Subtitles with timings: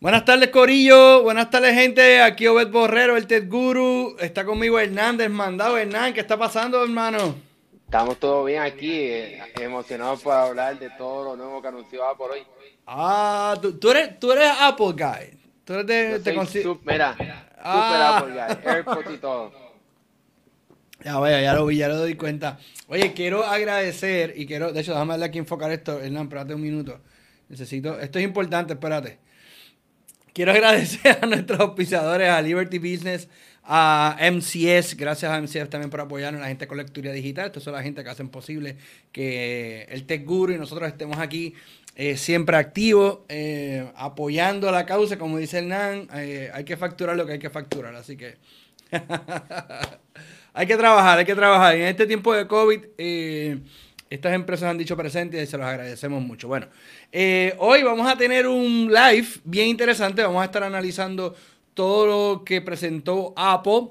[0.00, 1.22] Buenas tardes, Corillo.
[1.22, 2.22] Buenas tardes, gente.
[2.22, 4.16] Aquí Obed Borrero, el Ted Guru.
[4.20, 5.76] Está conmigo Hernández, mandado.
[5.76, 7.34] Hernán, ¿qué está pasando, hermano?
[7.84, 12.26] Estamos todos bien aquí, eh, emocionados por hablar de todo lo nuevo que anunció Apple
[12.32, 12.46] hoy.
[12.86, 15.38] Ah, tú, eres, tú eres Apple Guy.
[15.64, 16.20] Tú eres de.
[16.20, 16.32] te
[16.84, 17.16] mira,
[17.58, 18.20] ah.
[18.22, 19.67] Super Apple Guy, AirPods y todo.
[21.04, 22.58] Ya vaya, ya lo vi, ya lo doy cuenta.
[22.88, 26.60] Oye, quiero agradecer y quiero, de hecho, déjame darle aquí enfocar esto, Hernán, espérate un
[26.60, 27.00] minuto.
[27.48, 29.18] Necesito, esto es importante, espérate.
[30.32, 33.28] Quiero agradecer a nuestros auspiciadores, a Liberty Business,
[33.62, 37.46] a MCS, gracias a MCS también por apoyarnos, la gente con lectura digital.
[37.46, 38.76] Estos son la gente que hacen posible
[39.12, 41.54] que el Tech Guru y nosotros estemos aquí
[41.94, 46.08] eh, siempre activos, eh, apoyando la causa, como dice Hernán.
[46.14, 48.36] Eh, hay que facturar lo que hay que facturar, así que
[50.58, 51.76] hay que trabajar, hay que trabajar.
[51.76, 52.80] En este tiempo de COVID,
[54.10, 56.48] estas empresas han dicho presente y se los agradecemos mucho.
[56.48, 56.66] Bueno,
[57.58, 60.20] hoy vamos a tener un live bien interesante.
[60.20, 61.36] Vamos a estar analizando
[61.74, 63.90] todo lo que presentó Apple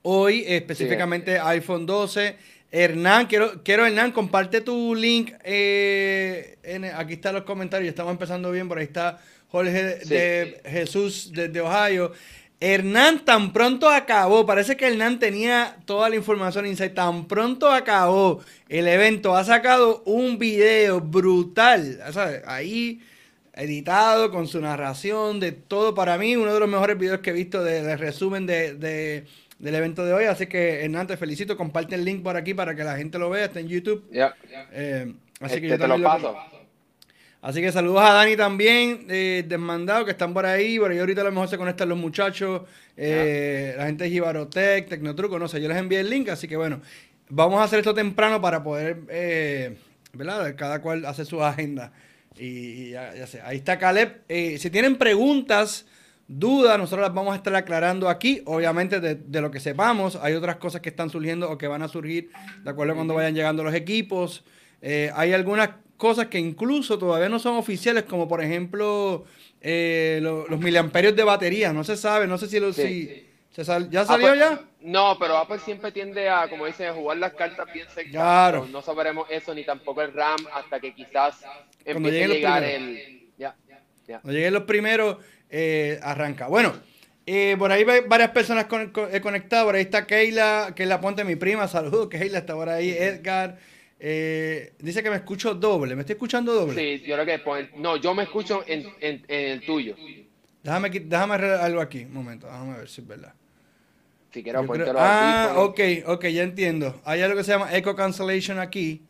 [0.00, 2.36] hoy, específicamente iPhone 12.
[2.70, 5.34] Hernán, quiero, quiero Hernán, comparte tu link.
[5.44, 6.56] Eh,
[6.96, 12.12] aquí están los comentarios, estamos empezando bien, por ahí está Jorge de Jesús desde Ohio.
[12.64, 18.40] Hernán tan pronto acabó, parece que Hernán tenía toda la información inside, tan pronto acabó
[18.68, 21.98] el evento, ha sacado un video brutal,
[22.46, 23.00] ahí
[23.54, 25.92] editado, con su narración, de todo.
[25.92, 29.24] Para mí, uno de los mejores videos que he visto de, resumen de,
[29.58, 30.24] del evento de hoy.
[30.26, 31.56] Así que, Hernán, te felicito.
[31.56, 33.46] Comparte el link por aquí para que la gente lo vea.
[33.46, 34.04] Está en YouTube.
[34.72, 36.36] Eh, así que este, te lo paso.
[37.42, 40.78] Así que saludos a Dani también, eh, desmandado, que están por ahí.
[40.78, 42.62] Por ahí ahorita a lo mejor se conectan los muchachos,
[42.96, 46.56] eh, la gente de Gibarotech, Tecnotruco, no sé, yo les envié el link, así que
[46.56, 46.80] bueno,
[47.28, 49.76] vamos a hacer esto temprano para poder, eh,
[50.12, 50.54] ¿verdad?
[50.56, 51.92] Cada cual hace su agenda.
[52.38, 54.22] Y, ya, sé, ahí está Caleb.
[54.28, 55.86] Eh, si tienen preguntas,
[56.28, 58.40] dudas, nosotros las vamos a estar aclarando aquí.
[58.44, 61.88] Obviamente, de, lo que sepamos, hay otras cosas que están surgiendo o que van a
[61.88, 62.30] surgir
[62.62, 64.44] de acuerdo a cuando vayan llegando los equipos.
[65.14, 65.70] Hay algunas
[66.02, 69.24] cosas que incluso todavía no son oficiales, como por ejemplo
[69.60, 71.72] eh, los miliamperios de batería.
[71.72, 73.24] No se sabe, no sé si, lo, si
[73.54, 73.64] ¿Ya
[74.04, 74.62] salió ya?
[74.80, 78.10] No, pero Apple siempre tiende a, como dicen, a jugar las cartas bien cerca.
[78.10, 78.66] Claro.
[78.68, 81.44] No sabremos eso, ni tampoco el RAM, hasta que quizás
[81.84, 83.28] empiece a llegar el...
[83.38, 83.54] Ya,
[84.08, 84.18] ya.
[84.22, 85.18] Cuando lleguen los primeros,
[85.50, 86.48] eh, arranca.
[86.48, 86.72] Bueno,
[87.26, 88.66] eh, por ahí varias personas
[89.12, 89.66] he conectado.
[89.66, 91.68] Por ahí está Keila, Keila Ponte, mi prima.
[91.68, 92.90] Saludos, Keila, está por ahí.
[92.90, 93.58] Edgar.
[94.04, 95.94] Eh, dice que me escucho doble.
[95.94, 96.74] ¿Me estoy escuchando doble?
[96.74, 97.70] Sí, yo creo que...
[97.76, 99.94] No, yo me escucho en, en, en el tuyo.
[100.60, 102.00] Déjame, déjame algo aquí.
[102.00, 103.32] Un momento, déjame ver si es verdad.
[104.32, 104.62] Si quieres
[104.96, 107.00] Ah, ok, ok, ya entiendo.
[107.04, 109.06] Hay algo que se llama echo cancellation aquí.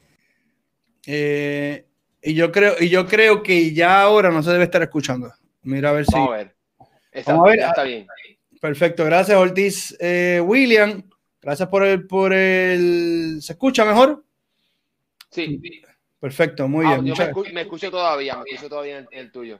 [1.06, 1.86] Eh,
[2.22, 5.32] y yo creo, y yo creo que ya ahora no se debe estar escuchando.
[5.62, 6.14] Mira a ver si.
[6.14, 6.54] Vamos a ver.
[7.12, 8.06] Está, bien.
[8.60, 9.96] Perfecto, gracias Ortiz.
[10.00, 11.02] Eh, William,
[11.40, 13.38] gracias por el, por el.
[13.40, 14.22] ¿Se escucha mejor?
[15.32, 15.60] Sí.
[16.20, 17.06] Perfecto, muy ah, bien.
[17.06, 17.14] Yo
[17.52, 19.58] me escucho, todavía, me escucho todavía en el tuyo.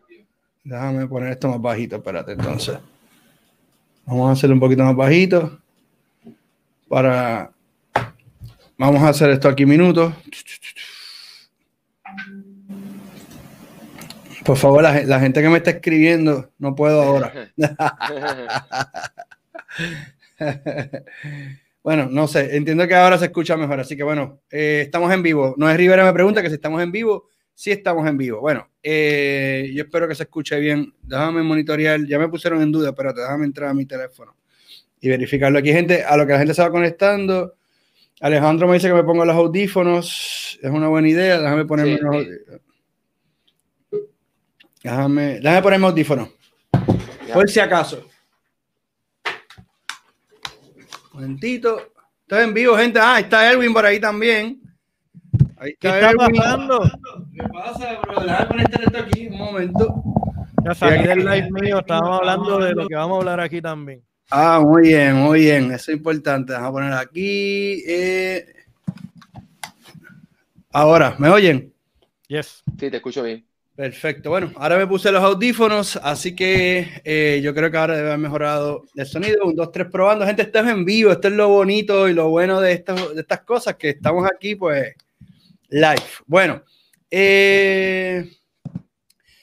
[0.63, 2.79] Déjame poner esto más bajito, espérate entonces.
[4.07, 5.59] Vamos a hacerlo un poquito más bajito.
[6.89, 7.51] Para.
[8.79, 10.15] Vamos a hacer esto aquí minutos.
[14.45, 17.51] Por favor, la, gente que me está escribiendo, no puedo ahora.
[21.83, 25.23] bueno, no sé, entiendo que ahora se escucha mejor, así que bueno, eh, estamos en
[25.23, 25.55] vivo.
[25.57, 27.29] No es Rivera me pregunta que si estamos en vivo.
[27.55, 28.41] Sí estamos en vivo.
[28.41, 30.95] Bueno, eh, yo espero que se escuche bien.
[31.03, 32.05] Déjame monitorear.
[32.07, 34.35] Ya me pusieron en duda, pero déjame entrar a mi teléfono
[35.01, 35.59] y verificarlo.
[35.59, 37.55] Aquí, gente, a lo que la gente se va conectando.
[38.21, 40.59] Alejandro me dice que me ponga los audífonos.
[40.63, 41.41] Es una buena idea.
[41.41, 42.61] Déjame ponerme los audífonos.
[44.83, 46.29] Déjame, déjame ponerme audífonos.
[47.33, 48.09] Por si acaso.
[51.02, 51.93] Un momentito.
[52.23, 52.99] Estoy en vivo, gente.
[53.01, 54.61] Ah, está Erwin por ahí también.
[55.79, 56.91] ¿Qué está pasando?
[57.33, 58.21] ¿Qué pasa, bro?
[58.23, 60.05] Déjame conectar esto aquí un momento.
[60.65, 64.03] Ya salí del live mío, estábamos hablando de lo que vamos a hablar aquí también.
[64.31, 65.71] Ah, muy bien, muy bien.
[65.73, 66.53] Eso es importante.
[66.53, 67.83] Vamos a poner aquí.
[67.87, 68.47] Eh.
[70.73, 71.73] Ahora, ¿me oyen?
[72.29, 72.63] Yes.
[72.79, 73.47] Sí, te escucho bien.
[73.75, 74.29] Perfecto.
[74.29, 78.19] Bueno, ahora me puse los audífonos, así que eh, yo creo que ahora debe haber
[78.19, 79.47] mejorado el sonido.
[79.47, 80.27] Un, dos, tres probando.
[80.27, 81.11] Gente, estamos en vivo.
[81.11, 84.95] Esto es lo bonito y lo bueno de, de estas cosas, que estamos aquí, pues
[85.71, 86.03] live.
[86.27, 86.63] Bueno,
[87.11, 88.31] eh,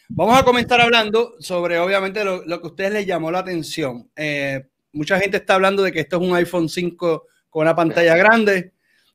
[0.10, 4.12] vamos a comenzar hablando sobre, obviamente, lo, que a ustedes les llamó la atención.
[4.16, 8.16] Eh, mucha gente está hablando de que esto es un iPhone 5 con una pantalla
[8.16, 8.74] grande.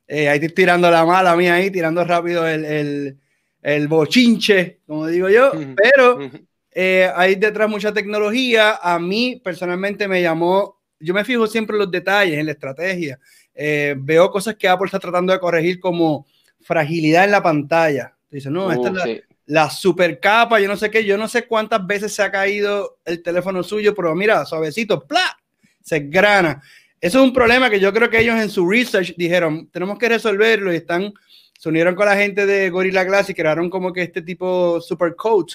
[0.08, 3.19] Ahí estoy tirando la mala mía ahí, tirando rápido el, el,
[3.64, 6.31] el bochinche, como digo yo, pero
[6.70, 8.78] eh, hay detrás mucha tecnología.
[8.82, 13.19] A mí personalmente me llamó, yo me fijo siempre en los detalles, en la estrategia.
[13.55, 16.26] Eh, veo cosas que Apple está tratando de corregir como
[16.61, 18.14] fragilidad en la pantalla.
[18.31, 19.20] Dice, no, esta es la, sí.
[19.46, 22.99] la super capa, yo no sé qué, yo no sé cuántas veces se ha caído
[23.06, 25.38] el teléfono suyo, pero mira, suavecito, ¡plá!
[25.81, 26.62] Se grana.
[27.00, 30.11] Eso es un problema que yo creo que ellos en su research dijeron, tenemos que
[30.11, 31.14] resolverlo y están,
[31.58, 35.14] se unieron con la gente de Gorilla Glass y crearon como que este tipo super
[35.16, 35.52] coat,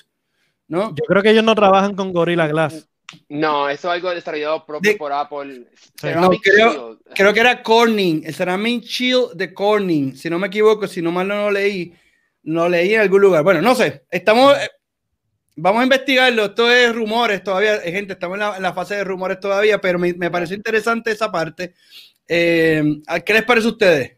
[0.67, 0.89] ¿no?
[0.95, 2.87] Yo creo que ellos no trabajan con Gorilla Glass.
[3.27, 5.65] No, eso es algo desarrollado propio De- por Apple.
[6.15, 10.87] No, creo, creo que era Corning, el Ceramic Shield de Corning, si no me equivoco,
[10.87, 11.91] si no mal no lo leí,
[12.43, 13.43] no leí en algún lugar.
[13.43, 14.69] Bueno, no sé, estamos, eh,
[15.55, 18.95] vamos a investigarlo, esto es rumores todavía, eh, gente, estamos en la, en la fase
[18.97, 21.73] de rumores todavía, pero me, me pareció interesante esa parte.
[22.27, 22.83] Eh,
[23.25, 24.17] ¿Qué les parece a ustedes?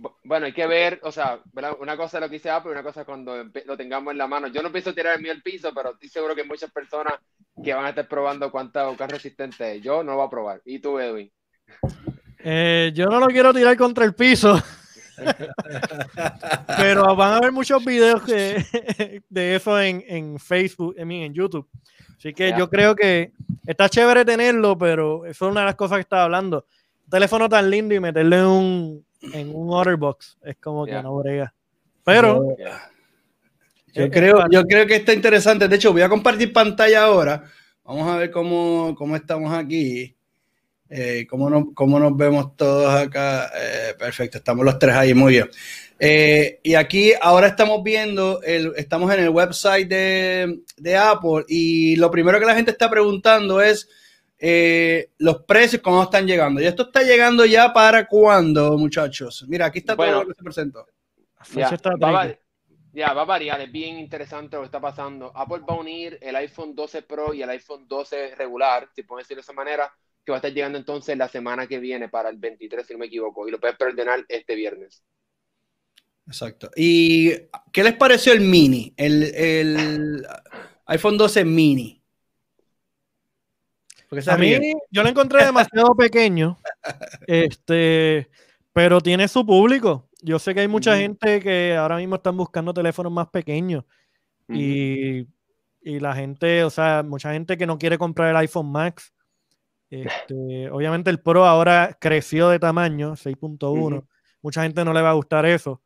[0.00, 1.72] Bu- Bueno, hay que ver, o sea, ¿verdad?
[1.80, 3.34] una cosa es lo que dice Apple una cosa es cuando
[3.66, 4.46] lo tengamos en la mano.
[4.48, 7.14] Yo no pienso tirar el mío al piso, pero estoy seguro que hay muchas personas
[7.62, 9.82] que van a estar probando cuánta cuán resistente es.
[9.82, 10.60] Yo no lo voy a probar.
[10.64, 11.30] ¿Y tú, Edwin?
[12.38, 14.62] Eh, yo no lo quiero tirar contra el piso.
[16.76, 21.68] Pero van a haber muchos videos de eso en, en Facebook, mean, en YouTube.
[22.16, 23.32] Así que yo creo que
[23.66, 26.66] está chévere tenerlo, pero eso es una de las cosas que estaba hablando.
[27.04, 31.16] Un teléfono tan lindo y meterlo en un, en un Otterbox es como que no
[31.16, 31.52] brega.
[32.04, 32.56] Pero
[33.94, 35.66] Yo Eh, creo, eh, yo creo que está interesante.
[35.66, 37.44] De hecho, voy a compartir pantalla ahora.
[37.84, 40.14] Vamos a ver cómo, cómo estamos aquí.
[40.90, 43.50] Eh, cómo, nos, cómo nos vemos todos acá.
[43.54, 45.50] Eh, perfecto, estamos los tres ahí, muy bien.
[45.98, 51.96] Eh, y aquí ahora estamos viendo, el, estamos en el website de, de Apple y
[51.96, 53.88] lo primero que la gente está preguntando es
[54.38, 56.60] eh, los precios, cómo están llegando.
[56.60, 59.44] Y esto está llegando ya para cuándo, muchachos.
[59.48, 60.12] Mira, aquí está Bueno.
[60.14, 60.86] todo lo que se presentó.
[61.54, 62.38] Ya, está va, va-
[62.92, 65.30] ya, va a variar, es bien interesante lo que está pasando.
[65.36, 69.18] Apple va a unir el iPhone 12 Pro y el iPhone 12 regular, si puedo
[69.18, 69.92] decirlo de esa manera,
[70.24, 72.98] que va a estar llegando entonces la semana que viene para el 23, si no
[73.00, 75.02] me equivoco, y lo puedes preordenar este viernes.
[76.26, 76.70] Exacto.
[76.76, 77.32] ¿Y
[77.72, 78.92] qué les pareció el mini?
[78.96, 80.26] El, el
[80.86, 81.97] iPhone 12 mini.
[84.26, 86.58] A mí, yo lo encontré demasiado pequeño,
[87.26, 88.28] este,
[88.72, 90.08] pero tiene su público.
[90.22, 93.84] Yo sé que hay mucha gente que ahora mismo están buscando teléfonos más pequeños
[94.48, 95.26] y,
[95.82, 99.12] y la gente, o sea, mucha gente que no quiere comprar el iPhone Max.
[99.90, 103.98] Este, obviamente el Pro ahora creció de tamaño, 6.1.
[103.98, 104.06] Ujú.
[104.42, 105.82] Mucha gente no le va a gustar eso,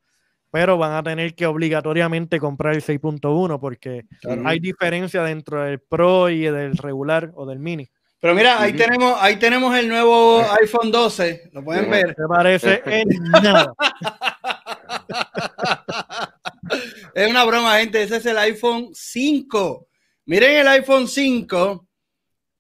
[0.51, 4.43] pero van a tener que obligatoriamente comprar el 6.1 porque Claro.
[4.47, 7.91] hay diferencia dentro del Pro y del regular o del mini.
[8.23, 11.51] Pero mira, ahí tenemos, ahí tenemos el nuevo iPhone 12.
[11.53, 12.15] Lo pueden ver.
[12.17, 13.09] Se parece en
[13.43, 13.75] nada.
[17.15, 18.03] Es una broma, gente.
[18.03, 19.89] Ese es el iPhone 5.
[20.25, 21.87] Miren el iPhone 5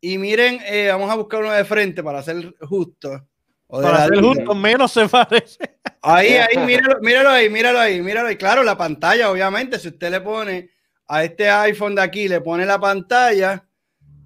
[0.00, 3.26] y miren, eh, vamos a buscar uno de frente para ser justo.
[3.68, 5.78] O de Para ser justo, menos se parece.
[6.02, 8.36] Ahí, ahí, míralo, míralo ahí, míralo ahí, míralo ahí.
[8.36, 10.70] Claro, la pantalla, obviamente, si usted le pone
[11.06, 13.64] a este iPhone de aquí, le pone la pantalla,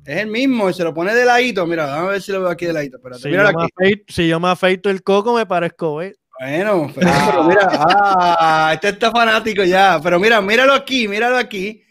[0.06, 1.66] es el mismo y se lo pone de ladito.
[1.66, 2.96] Mira, vamos a ver si lo veo aquí de ladito.
[2.98, 3.72] Espérate, Si yo, me aquí.
[3.76, 6.16] afeito, si yo me afeito el coco, me parezco, ¿ves?
[6.38, 9.98] Bueno, pero, pero mira, ah, este está fanático ya.
[10.02, 11.82] Pero mira, míralo aquí, míralo aquí.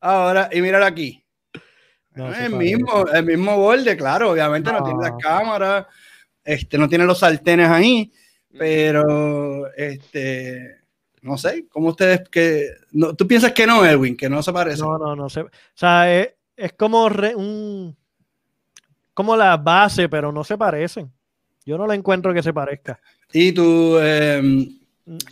[0.00, 1.24] Ahora, y míralo aquí.
[2.12, 4.84] No, Ah, el mismo, el mismo borde, claro, obviamente no, No.
[4.84, 5.86] tiene las cámaras,
[6.44, 8.12] este, no tiene los sartenes ahí,
[8.56, 10.76] pero este,
[11.22, 14.82] no sé, ¿cómo ustedes que no, tú piensas que no, Edwin, que no se parece?
[14.82, 15.40] No, no, no sé.
[15.40, 17.96] O sea, es, es como re- un
[19.12, 21.12] como la base, pero no se parecen.
[21.64, 23.00] Yo no la encuentro que se parezca.
[23.32, 23.98] Y tú,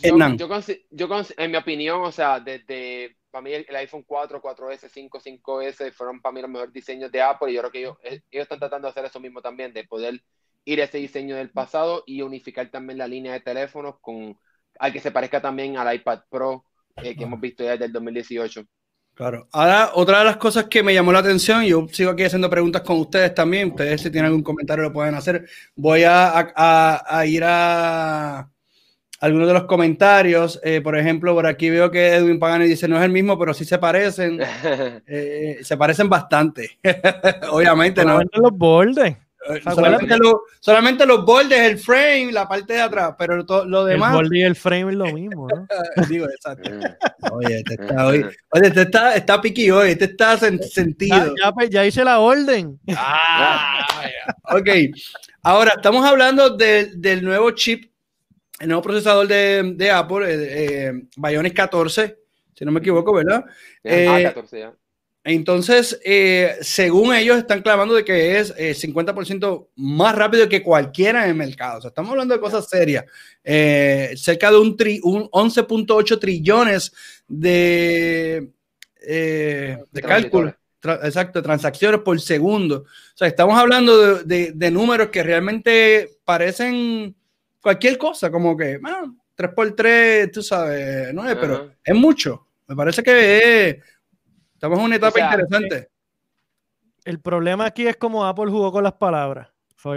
[0.01, 0.37] Yo, Hernán.
[0.37, 0.47] yo
[0.91, 5.19] yo en mi opinión, o sea, desde para mí el, el iPhone 4, 4S, 5,
[5.19, 8.21] 5S fueron para mí los mejores diseños de Apple y yo creo que ellos, eh,
[8.31, 10.21] ellos están tratando de hacer eso mismo también, de poder
[10.65, 14.37] ir a ese diseño del pasado y unificar también la línea de teléfonos con
[14.79, 16.65] al que se parezca también al iPad Pro
[17.01, 18.63] eh, que hemos visto ya desde el 2018.
[19.15, 19.47] Claro.
[19.51, 22.81] Ahora, otra de las cosas que me llamó la atención, yo sigo aquí haciendo preguntas
[22.81, 23.69] con ustedes también.
[23.69, 25.45] Ustedes, si tienen algún comentario, lo pueden hacer.
[25.75, 28.49] Voy a, a- a ir a
[29.19, 30.59] algunos de los comentarios.
[30.63, 33.53] Eh, por ejemplo, por aquí veo que Edwin Pagani dice: No es el mismo, pero
[33.53, 34.39] sí se parecen.
[35.07, 36.79] Eh, se parecen bastante.
[37.51, 38.13] Obviamente, ¿no?
[38.13, 39.15] Solamente los bordes.
[39.49, 39.61] Eh.
[39.63, 43.93] Solamente, lo- solamente los bordes, el frame, la parte de atrás, pero to- lo El
[43.93, 44.13] demás.
[44.13, 45.67] borde y el frame es lo mismo, ¿no?
[46.09, 46.69] digo, exacto.
[47.31, 48.25] Oye, este está hoy.
[48.51, 51.35] Oye, este está, está piqui hoy, este está sen- Ya, sentido.
[51.41, 52.79] ya, pues, ya hice la orden.
[52.95, 54.57] Ah, ya.
[54.57, 54.69] Ok,
[55.43, 57.91] ahora estamos hablando del- del nuevo chip
[58.59, 62.17] el nuevo procesador de, Apple, eh, Bionic 14,
[62.55, 63.43] si no me equivoco, ¿verdad?
[63.83, 64.73] Eh, 14 ya.
[65.23, 71.29] Entonces, eh, según ellos, están clavando de que es 50% más rápido que cualquiera en
[71.29, 71.77] el mercado.
[71.77, 73.05] O sea, estamos hablando de cosas serias.
[73.43, 76.91] cerca de un, un 11.8 trillones
[77.27, 78.49] de,
[78.99, 80.55] de cálculo.
[81.03, 82.79] exacto, transacciones por segundo.
[82.79, 87.15] O sea, estamos hablando de, de números que realmente parecen
[87.63, 92.45] cualquier cosa, como que, bueno, 3x3, tú sabes, no es, pero es mucho.
[92.67, 93.81] Me parece que
[94.63, 95.89] estamos en una etapa interesante.
[97.03, 99.49] El problema aquí es como Apple jugó con las palabras,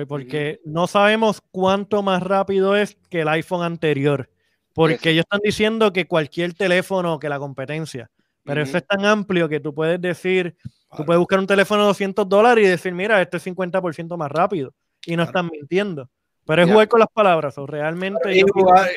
[0.09, 4.29] porque no sabemos cuánto más rápido es que el iPhone anterior,
[4.75, 8.11] porque ellos están diciendo que cualquier teléfono, que la competencia,
[8.43, 10.57] pero eso es tan amplio que tú puedes decir,
[10.97, 14.33] tú puedes buscar un teléfono de 200 dólares y decir, mira, este es 50% más
[14.33, 16.11] rápido, y no están mintiendo.
[16.45, 18.37] Pero es jugar con las palabras, o realmente.
[18.37, 18.91] Y jugar,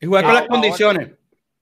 [0.00, 1.10] jugar con las condiciones.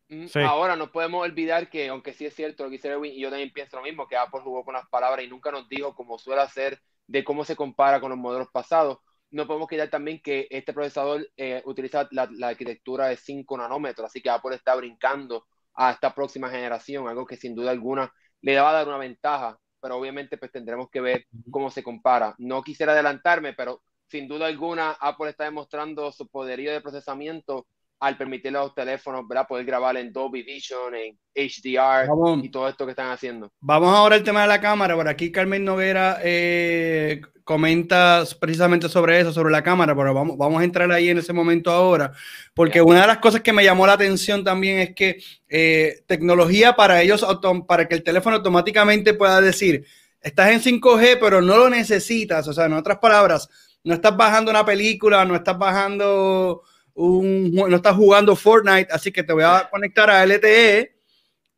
[0.08, 3.20] Mm, ahora no podemos olvidar que, aunque sí es cierto lo que dice Erwin, y
[3.20, 5.94] yo también pienso lo mismo, que Apple jugó con las palabras y nunca nos dijo,
[5.94, 8.98] como suele hacer, de cómo se compara con los modelos pasados.
[9.30, 14.06] No podemos quitar también que este procesador eh, utiliza la, la, arquitectura de 5 nanómetros,
[14.06, 18.58] así que Apple está brincando a esta próxima generación, algo que sin duda alguna le
[18.60, 22.34] va a dar una ventaja, pero obviamente pues tendremos que ver cómo se compara.
[22.38, 27.66] No quisiera adelantarme, pero sin duda alguna, Apple está demostrando su poderío de procesamiento
[27.98, 29.46] al permitirle a los teléfonos ¿verdad?
[29.46, 32.08] poder grabar en Dolby Vision, en HDR
[32.42, 33.50] y todo esto que están haciendo.
[33.60, 34.94] Vamos ahora al tema de la cámara.
[34.94, 40.60] Por aquí Carmen Noguera eh, comenta precisamente sobre eso, sobre la cámara, pero vamos, vamos
[40.60, 42.12] a entrar ahí en ese momento ahora,
[42.54, 46.74] porque una de las cosas que me llamó la atención también es que eh, tecnología
[46.74, 47.24] para ellos,
[47.68, 49.86] para que el teléfono automáticamente pueda decir,
[50.20, 53.48] estás en 5G, pero no lo necesitas, o sea, en otras palabras,
[53.84, 56.64] no estás bajando una película, no estás bajando
[56.96, 60.96] no estás jugando Fortnite, así que te voy a conectar a LTE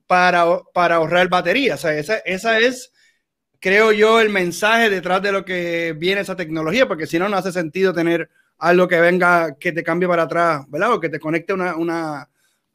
[0.07, 1.75] para, para ahorrar batería.
[1.75, 2.93] O sea, esa, esa es,
[3.61, 7.37] creo yo, el mensaje detrás de lo que viene esa tecnología, porque si no, no
[7.37, 8.29] hace sentido tener
[8.59, 10.95] algo que venga, que te cambie para atrás, ¿verdad?
[10.95, 12.29] O que te conecte una, una,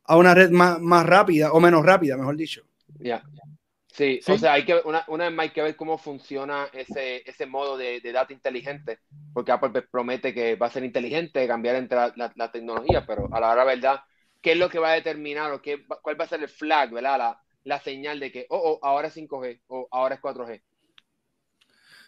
[0.05, 2.63] a una red más, más rápida o menos rápida, mejor dicho.
[2.99, 3.23] Ya.
[3.93, 7.21] Sí, o sea, hay que, una, una, vez más hay que ver cómo funciona ese,
[7.29, 9.01] ese modo de, de data inteligente,
[9.35, 13.39] porque Apple promete que va a ser inteligente, cambiar entre la, la, tecnología, pero a
[13.39, 14.01] la hora verdad,
[14.41, 16.89] ¿qué es lo que va a determinar o qué, cuál va a ser el flag,
[16.91, 17.19] ¿verdad?
[17.19, 20.59] La, la señal de que, oh, oh, ahora es 5G o ahora es 4G.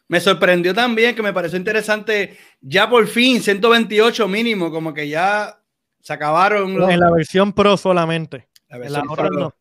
[0.07, 5.59] Me sorprendió también que me pareció interesante, ya por fin, 128 mínimo, como que ya
[6.01, 6.89] se acabaron.
[6.89, 8.47] En la versión Pro solamente.
[8.69, 9.53] La versión en la otra no.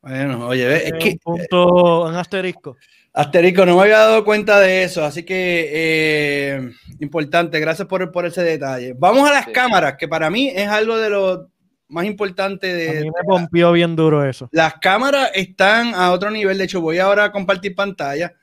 [0.00, 1.10] Bueno, oye, es que.
[1.24, 2.76] Un punto, un asterisco.
[3.12, 8.26] Asterisco, no me había dado cuenta de eso, así que eh, importante, gracias por, por
[8.26, 8.94] ese detalle.
[8.96, 11.50] Vamos a las cámaras, que para mí es algo de lo
[11.88, 12.90] más importante de.
[12.90, 14.48] A mí me rompió bien duro eso.
[14.52, 18.34] Las cámaras están a otro nivel, de hecho, voy ahora a compartir pantalla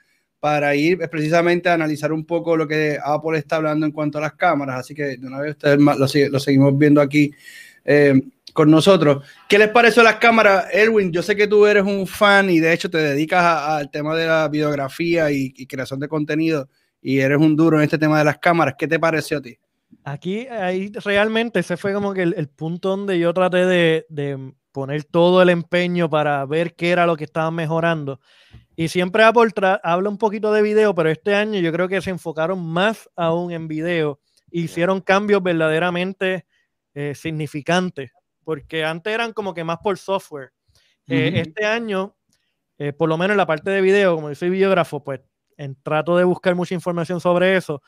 [0.41, 4.21] para ir precisamente a analizar un poco lo que Apple está hablando en cuanto a
[4.21, 7.31] las cámaras, así que de una vez ustedes lo, lo seguimos viendo aquí.
[7.85, 8.19] Eh,
[8.55, 9.21] con nosotros.
[9.49, 11.11] ¿Qué les pareció las cámaras, Erwin?
[11.11, 14.25] Yo sé que tú eres un fan y de hecho te dedicas al tema de
[14.27, 16.69] la videografía y, creación de contenido
[17.01, 18.75] y eres un duro en este tema de las cámaras.
[18.77, 19.57] ¿Qué te pareció a ti?
[20.05, 25.41] Aquí, ahí realmente ese fue como que el, punto donde yo traté de, poner todo
[25.41, 28.21] el empeño para ver qué era lo que estaban mejorando.
[28.77, 29.49] Y siempre Apple
[29.83, 33.51] habla un poquito de video, pero este año yo creo que se enfocaron más aún
[33.51, 34.21] en video.
[34.49, 36.45] Hicieron cambios verdaderamente
[36.93, 38.14] eh, significantes
[38.45, 40.53] porque antes eran como que más por software.
[41.07, 42.15] Eh, este año,
[42.77, 45.19] eh, por lo menos en la parte de video, como yo soy videógrafo, pues
[45.57, 47.81] en, trato de buscar mucha información sobre eso.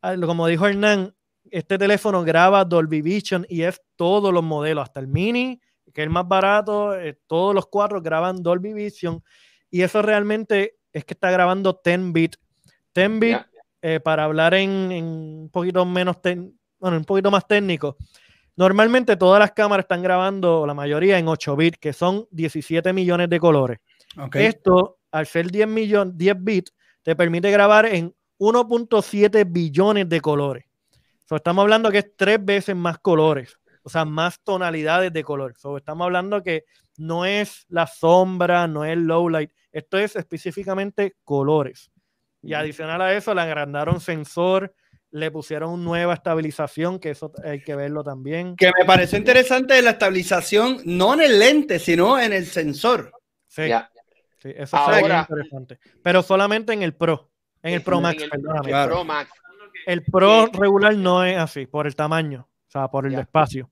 [0.00, 1.14] Ah, como dijo Hernán,
[1.50, 5.60] este teléfono graba Dolby Vision y es todos los modelos, hasta el mini,
[5.92, 9.22] que es el más barato, eh, todos los cuatro graban Dolby Vision
[9.70, 12.36] y eso realmente es que está grabando 10 bit.
[12.94, 13.38] 10 bit,
[14.02, 16.16] para hablar en, un poquito menos,
[16.78, 17.96] bueno, un poquito más técnico,
[18.56, 23.28] Normalmente todas las cámaras están grabando, la mayoría en 8 bits, que son 17 millones
[23.28, 23.78] de colores.
[24.32, 25.68] Esto, al ser 10,
[26.14, 30.64] 10 bits, te permite grabar en 1.7 billones de colores.
[31.30, 35.54] estamos hablando que es tres veces más colores, o sea, más tonalidades de color.
[35.76, 36.64] estamos hablando que
[36.96, 41.90] no es la sombra, no es low light, esto es específicamente colores.
[42.42, 44.74] Y adicional a eso, le agrandaron sensor,
[45.16, 48.54] le pusieron nueva estabilización, que eso hay que verlo también.
[48.56, 53.12] Que me pareció interesante la estabilización, no en el lente, sino en el sensor.
[53.46, 53.62] Sí,
[54.42, 55.78] sí eso Ahora, interesante.
[56.02, 57.30] Pero solamente en el Pro,
[57.62, 58.42] en el Pro Max, el, El
[58.88, 59.30] Pro Max.
[59.86, 62.48] El Pro regular no es así, por el tamaño.
[62.68, 63.20] O sea, por el Ya.
[63.20, 63.70] espacio.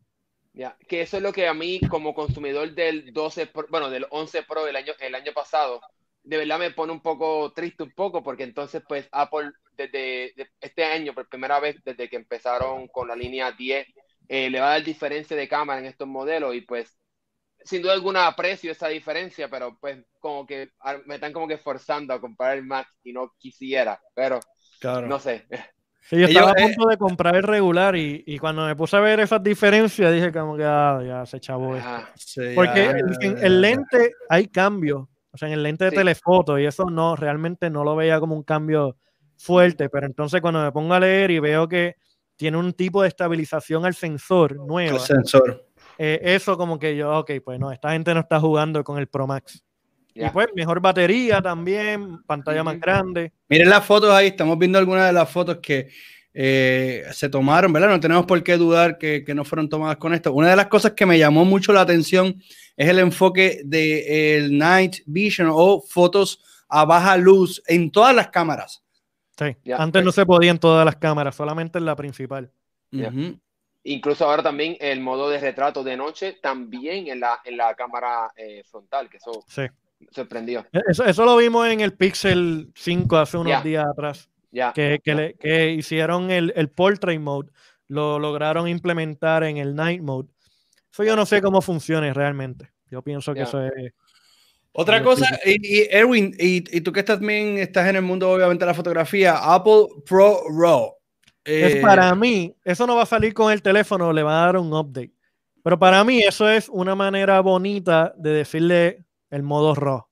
[0.54, 4.06] Ya, que eso es lo que a mí como consumidor del 12, Pro- bueno, del
[4.10, 5.80] 11 Pro el año, el año pasado,
[6.22, 10.50] de verdad me pone un poco triste un poco porque entonces pues Apple desde de-
[10.60, 13.86] este año, por primera vez desde que empezaron con la línea 10,
[14.28, 16.96] eh, le va a dar diferencia de cámara en estos modelos y pues
[17.64, 20.70] sin duda alguna aprecio esa diferencia, pero pues como que
[21.06, 24.40] me están como que forzando a comprar el Max y no quisiera, pero
[24.80, 25.08] Claro.
[25.08, 25.46] no sé.
[26.00, 28.76] Sí, yo Ellos, estaba a eh, punto de comprar el regular y, y cuando me
[28.76, 31.90] puse a ver esas diferencias dije como que ah, ya se chavó esto.
[32.16, 35.08] Sí, Porque ya, en, ya, en ya, el lente hay cambios.
[35.32, 35.96] O sea, en el lente de Sí.
[35.96, 38.96] telefoto y eso no, realmente no lo veía como un cambio
[39.44, 39.88] fuerte.
[39.88, 41.96] Pero entonces cuando me pongo a leer y veo que
[42.36, 45.66] tiene un tipo de estabilización al sensor nueva, El sensor.
[45.98, 49.06] eh, eso como que yo, ok, pues no, esta gente no está jugando con el
[49.06, 49.62] Pro Max.
[50.14, 50.32] Y Ya.
[50.32, 53.32] pues mejor batería también, pantalla más grande.
[53.48, 55.88] Miren las fotos ahí, estamos viendo algunas de las fotos que
[56.32, 57.88] eh, se tomaron, ¿verdad?
[57.90, 60.32] No tenemos por qué dudar que, que no fueron tomadas con esto.
[60.32, 62.40] Una de las cosas que me llamó mucho la atención
[62.76, 68.83] es el enfoque del Night Vision o fotos a baja luz en todas las cámaras.
[69.36, 69.56] Sí.
[69.64, 70.14] Ya, Antes no pues.
[70.14, 72.50] se podía en todas las cámaras, solamente en la principal.
[73.86, 78.32] Incluso ahora también el modo de retrato de noche, también en la, en la cámara
[78.36, 79.62] eh, frontal, que eso Sí.
[80.10, 80.64] sorprendió.
[80.72, 83.62] E, Eso, eso lo vimos en el Pixel 5 hace unos Ya.
[83.62, 84.30] días atrás.
[84.50, 85.14] Ya, que, que ya.
[85.16, 87.50] le- que hicieron el, el portrait mode,
[87.88, 90.28] lo lograron implementar en el night mode.
[90.90, 92.70] Eso yo no sé cómo funcione realmente.
[92.88, 93.92] Yo pienso que eso es.
[94.76, 98.64] Otra cosa, y, y Erwin, y, y tú que también estás en el mundo, obviamente,
[98.64, 100.94] de la fotografía, Apple Pro Raw.
[101.44, 104.46] es Eh, para mí, eso no va a salir con el teléfono, le va a
[104.46, 105.12] dar un update.
[105.62, 110.06] Pero para mí, eso es una manera bonita de decirle el modo RAW.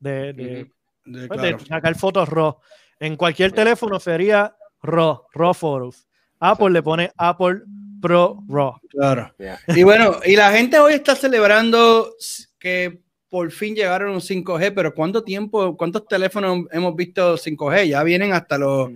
[0.00, 0.70] De, de-
[1.04, 1.58] de- pues, de claro.
[1.66, 2.56] sacar fotos RAW.
[2.98, 6.06] En cualquier teléfono sería RAW, RAW Photos.
[6.40, 7.60] Apple le pone Apple
[8.02, 8.74] Pro RAW.
[8.90, 9.32] Claro.
[9.38, 9.58] Ya.
[9.68, 12.10] Y bueno, y la gente hoy está celebrando
[12.58, 17.86] que por fin llegaron un 5G, pero ¿cuánto tiempo, cuántos teléfonos hemos visto 5G?
[17.88, 18.90] Ya vienen hasta los,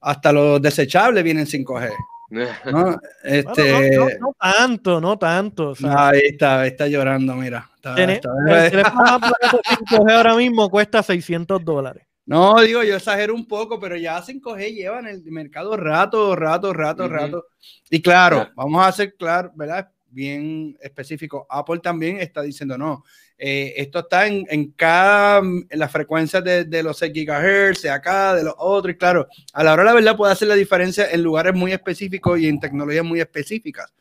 [0.00, 1.90] hasta los desechables vienen 5G.
[2.72, 3.00] ¿no?
[3.24, 5.70] Este, Bueno, no, no- no tanto, no tanto.
[5.70, 7.70] o sea, ahí está, está llorando, mira.
[7.76, 8.30] Está- está-
[8.64, 12.04] el teléfono más barato 5G ahora mismo cuesta 600 dólares.
[12.26, 16.74] No, digo, yo exagero un poco, pero ya 5G lleva en el mercado rato, rato,
[16.74, 17.12] rato, Ujú.
[17.14, 17.46] rato.
[17.88, 19.88] Y claro, vamos a ser claro, ¿verdad?
[20.10, 21.46] Bien específico.
[21.48, 23.04] Apple también está diciendo, no,
[23.38, 27.90] eh, esto está en, en cada, en las frecuencias de, de los 6 GHz, de
[27.90, 31.08] acá, de los otros, y claro, a la hora la verdad puede hacer la diferencia
[31.10, 33.92] en lugares muy específicos y en tecnologías muy específicas.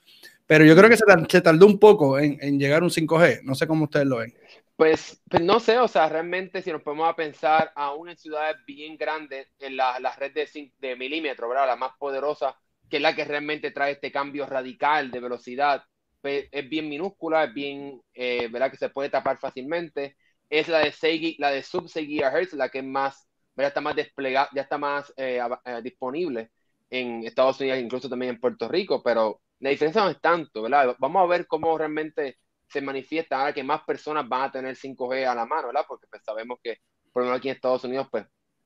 [0.47, 3.41] Pero yo creo que se, se tardó un poco en, en llegar a un 5G.
[3.43, 4.34] No sé cómo ustedes lo ven.
[4.78, 8.58] Pues, pues no sé, o sea, realmente si nos ponemos a pensar, aún en ciudades
[8.65, 11.67] bien grandes, en la, la red de, de milímetros, ¿verdad?
[11.67, 12.56] La más poderosa,
[12.88, 15.84] que es la que realmente trae este cambio radical de velocidad,
[16.21, 18.71] pues, es bien minúscula, es bien, eh, ¿verdad?
[18.71, 20.17] Que se puede tapar fácilmente.
[20.49, 23.69] Es la de, 6 gi- la de sub 6 GHz, la que es más, ¿verdad?
[23.69, 26.51] Está más desplegada, ya está más eh, eh, disponible
[26.89, 30.95] en Estados Unidos, incluso también en Puerto Rico, pero la diferencia no es tanto, ¿verdad?
[30.99, 32.38] Vamos a ver cómo realmente
[32.69, 35.86] se manifiesta ahora que más personas van a tener 5G a la mano, ¿verdad?
[35.88, 36.77] Porque pues, sabemos que,
[37.12, 38.25] por lo menos aquí en Estados Unidos, pues,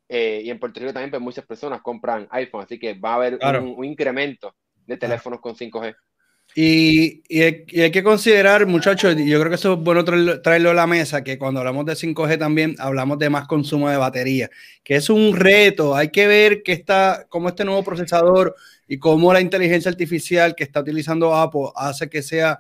[0.10, 3.16] eh, y en Puerto Rico también, pues muchas personas compran iPhone, así que va a
[3.16, 3.60] haber Claro.
[3.60, 5.96] un, un incremento de teléfonos con 5G.
[6.54, 10.70] Y, y hay, y hay que considerar, muchachos, yo creo que eso es bueno traerlo
[10.72, 14.50] a la mesa, que cuando hablamos de 5G también hablamos de más consumo de batería,
[14.84, 15.96] que es un reto.
[15.96, 18.54] Hay que ver que está, cómo este nuevo procesador
[18.86, 22.60] y cómo la inteligencia artificial que está utilizando Apple hace que sea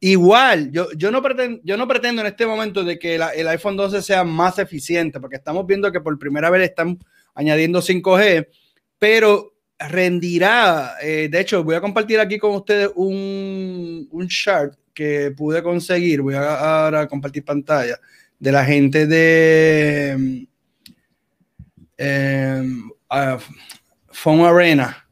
[0.00, 0.70] igual.
[0.70, 3.76] Yo, yo, no, pretendo, yo no pretendo en este momento de que la- el iPhone
[3.76, 6.98] 12 sea más eficiente, porque estamos viendo que por primera vez están
[7.34, 8.48] añadiendo 5G,
[8.98, 9.54] pero
[9.88, 10.96] rendirá.
[11.02, 16.20] eh, de hecho, voy a compartir aquí con ustedes un, un chart que pude conseguir.
[16.20, 17.98] Voy a ahora compartir pantalla
[18.38, 20.46] de la gente de
[21.98, 22.62] eh,
[23.10, 23.38] uh,
[24.10, 25.06] Phone Arena.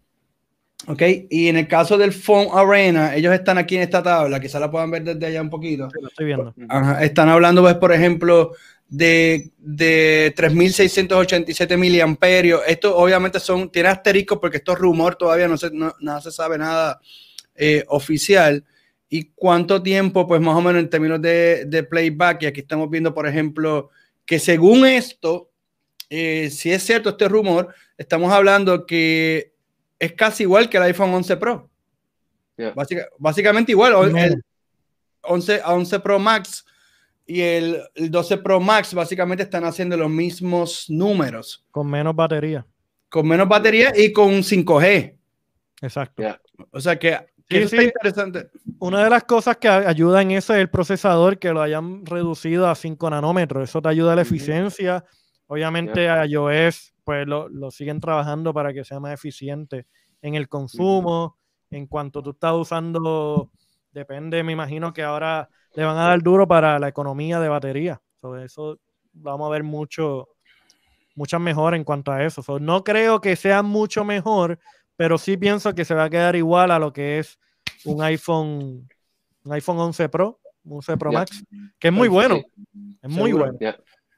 [0.86, 4.58] Ok, y en el caso del Phone Arena, ellos están aquí en esta tabla, quizá
[4.58, 5.90] la puedan ver desde allá un poquito.
[5.90, 6.54] Sí, lo estoy viendo.
[6.68, 8.52] Ajá, están hablando, pues, por ejemplo,
[8.88, 12.62] de, de 3.687 miliamperios.
[12.66, 16.30] Esto obviamente son, tiene asteriscos porque esto es rumor, todavía no se, no, no se
[16.32, 17.00] sabe nada
[17.54, 18.64] eh, oficial.
[19.10, 22.42] Y cuánto tiempo, pues más o menos en términos de, de playback.
[22.42, 23.90] Y aquí estamos viendo, por ejemplo,
[24.26, 25.50] que según esto,
[26.10, 29.52] eh, si es cierto este rumor, estamos hablando que
[29.98, 31.70] es casi igual que el iPhone 11 Pro.
[32.56, 32.72] Yeah.
[32.72, 33.94] Básica, básicamente igual.
[33.94, 34.32] o- Menos.
[34.36, 34.42] El
[35.22, 36.64] 11, a 11 Pro Max
[37.30, 42.66] y el, el 12 Pro Max básicamente están haciendo los mismos números, Con menos batería.
[43.10, 45.14] con menos batería y con 5G.
[45.82, 46.22] Exacto.
[46.70, 48.48] O sea que Que eso está interesante.
[48.78, 52.66] Una de las cosas que ayuda en eso es el procesador, que lo hayan reducido
[52.66, 53.68] a 5 nanómetros.
[53.68, 55.04] Eso te ayuda a la eficiencia.
[55.48, 59.86] Obviamente a iOS, pues lo, lo, siguen trabajando para que sea más eficiente
[60.22, 61.36] en el consumo.
[61.70, 63.50] En cuanto tú estás usando,
[63.92, 68.00] depende, me imagino que ahora le van a dar duro para la economía de batería.
[68.20, 68.78] Sobre eso
[69.12, 70.28] vamos a ver mucho,
[71.14, 72.42] muchas mejoras en cuanto a eso.
[72.60, 74.58] no creo que sea mucho mejor,
[74.96, 77.38] pero sí pienso que se va a quedar igual a lo que es
[77.84, 78.88] un iPhone,
[79.44, 81.44] un iPhone 11 Pro, un 11 Pro Max,
[81.78, 82.42] que es muy bueno.
[83.02, 83.56] Es muy bueno.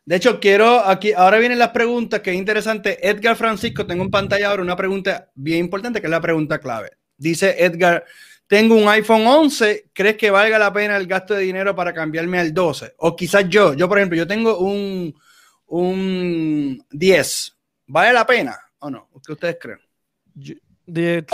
[0.04, 3.06] De hecho, quiero aquí, ahora vienen las preguntas, que es interesante.
[3.08, 6.90] Edgar Francisco, tengo en pantalla ahora una pregunta bien importante, que es la pregunta clave.
[7.16, 8.04] Dice Edgar,
[8.50, 12.40] tengo un iPhone 11, ¿crees que valga la pena el gasto de dinero para cambiarme
[12.40, 12.94] al 12?
[12.98, 15.14] O quizás yo, yo por ejemplo, yo tengo un,
[15.66, 19.08] un 10, ¿vale la pena o no?
[19.24, 19.78] ¿Qué ustedes creen?
[20.84, 21.24] de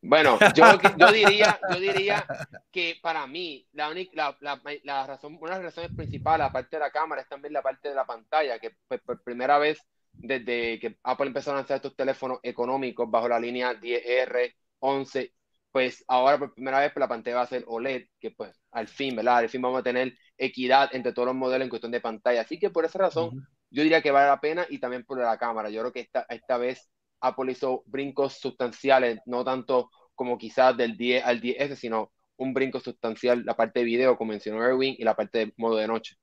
[0.00, 0.64] Bueno, yo,
[0.96, 2.24] yo, diría, yo diría
[2.70, 6.80] que para mí la, única, la, la, razón, una de las razones principales, aparte de
[6.80, 9.78] la cámara, es también la parte de la pantalla, que pues, por primera vez
[10.14, 15.34] desde que Apple empezó a lanzar estos teléfonos económicos bajo la línea 10R, 11,
[15.72, 18.88] pues ahora por primera vez pues, la pantalla va a ser OLED, que pues al
[18.88, 19.38] fin, ¿verdad?
[19.38, 22.42] Al fin vamos a tener equidad entre todos los modelos en cuestión de pantalla.
[22.42, 25.38] Así que por esa razón, yo diría que vale la pena y también por la
[25.38, 25.70] cámara.
[25.70, 30.96] Yo creo que esta, esta vez Apple hizo brincos sustanciales, no tanto como quizás del
[30.96, 35.04] 10 al 10S, sino un brinco sustancial, la parte de video, como mencionó Erwin, y
[35.04, 36.16] la parte de modo de noche.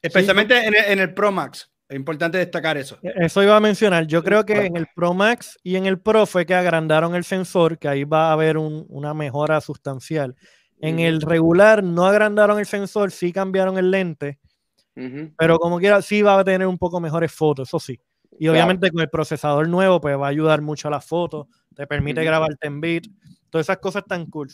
[0.00, 1.70] Especialmente en, el, Pro Max.
[1.90, 2.98] Es importante destacar eso.
[3.02, 4.06] E, eso iba a mencionar.
[4.06, 7.24] Yo creo que en el Pro Max y en el Pro fue que agrandaron el
[7.24, 10.36] sensor, que ahí va a haber una mejora sustancial.
[10.80, 14.38] En el regular no agrandaron el sensor, sí cambiaron el lente,
[15.36, 18.00] pero como quiera, sí va a tener un poco mejores fotos, eso sí.
[18.38, 21.88] Y obviamente con el procesador nuevo, pues va a ayudar mucho a las fotos, te
[21.88, 23.08] permite grabar 10 bit,
[23.50, 24.48] todas esas cosas están cool.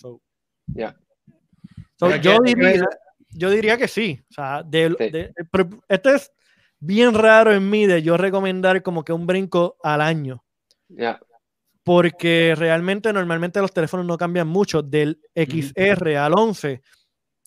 [2.22, 2.86] yo, diría,
[3.28, 4.24] yo diría que sí.
[4.30, 6.32] O sea, este es
[6.78, 10.44] bien raro en mí de yo recomendar como que un brinco al año.
[11.82, 14.82] Porque realmente normalmente los teléfonos no cambian mucho.
[14.82, 16.82] Del XR al 11,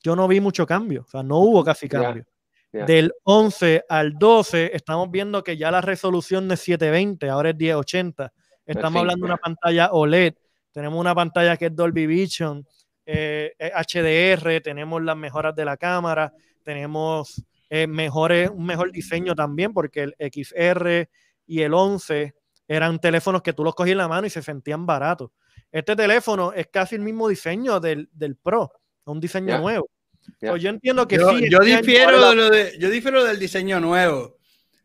[0.01, 1.03] yo no vi mucho cambio.
[1.07, 2.25] O sea, no hubo casi cambio.
[2.71, 7.55] Del 11 al 12 estamos viendo que ya la resolución no es 720, ahora es
[7.55, 8.31] 1080.
[8.65, 10.35] Estamos hablando de una pantalla OLED,
[10.71, 12.63] tenemos una pantalla que es Dolby Vision,
[13.07, 16.31] HDR, eh, tenemos las mejoras de la cámara,
[16.63, 21.09] tenemos eh, mejores, un mejor diseño también, porque el XR
[21.45, 22.33] y el 11
[22.67, 25.31] eran teléfonos que tú los cogías en la mano y se sentían baratos.
[25.71, 28.09] Este teléfono es casi el mismo diseño del,
[28.41, 28.71] Pro,
[29.05, 29.89] un diseño nuevo.
[30.39, 31.49] Pues yo entiendo que yo, sí.
[31.49, 34.37] Yo difiero, lo de, yo difiero del diseño nuevo.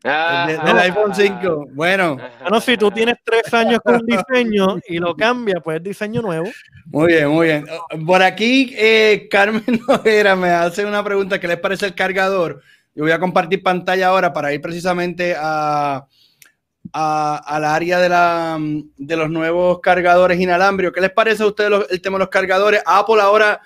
[0.03, 1.67] del iPhone 5.
[1.73, 2.17] Bueno.
[2.41, 6.21] Bueno, si tú tienes tres años con un diseño y lo cambias, pues es diseño
[6.21, 6.47] nuevo.
[6.85, 7.65] Muy bien, muy bien.
[8.05, 12.61] Por aquí, eh, Carmen Noguera me hace una pregunta: ¿qué les parece el cargador?
[12.95, 16.07] Yo voy a compartir pantalla ahora para ir precisamente a,
[16.93, 20.93] a, al área de, la, de los nuevos cargadores inalámbricos.
[20.93, 22.81] ¿Qué les parece a ustedes el tema de los cargadores?
[22.85, 23.61] Apple ahora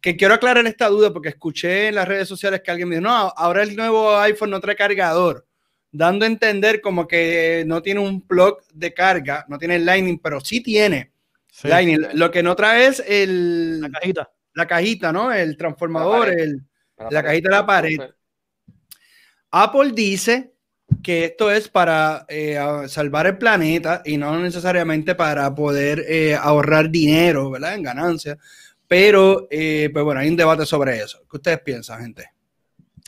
[0.00, 3.08] que quiero aclarar esta duda porque escuché en las redes sociales que alguien me dijo,
[3.08, 5.46] no, ahora el nuevo iPhone no trae cargador,
[5.92, 10.18] dando a entender como que no tiene un plug de carga, no tiene el Lightning,
[10.18, 11.12] pero sí tiene
[11.62, 12.08] Lightning.
[12.14, 14.30] Lo que no trae es el, la cajita.
[14.54, 15.32] La cajita, ¿no?
[15.32, 16.62] El transformador, la, el,
[17.10, 17.98] la, cajita de la pared.
[19.52, 20.52] Apple dice
[21.02, 26.90] que esto es para eh, salvar el planeta y no necesariamente para poder eh, ahorrar
[26.90, 27.74] dinero, ¿verdad?
[27.74, 28.38] En ganancias.
[28.88, 31.20] Pero, eh, pues bueno, hay un debate sobre eso.
[31.30, 32.26] ¿Qué ustedes piensan, gente?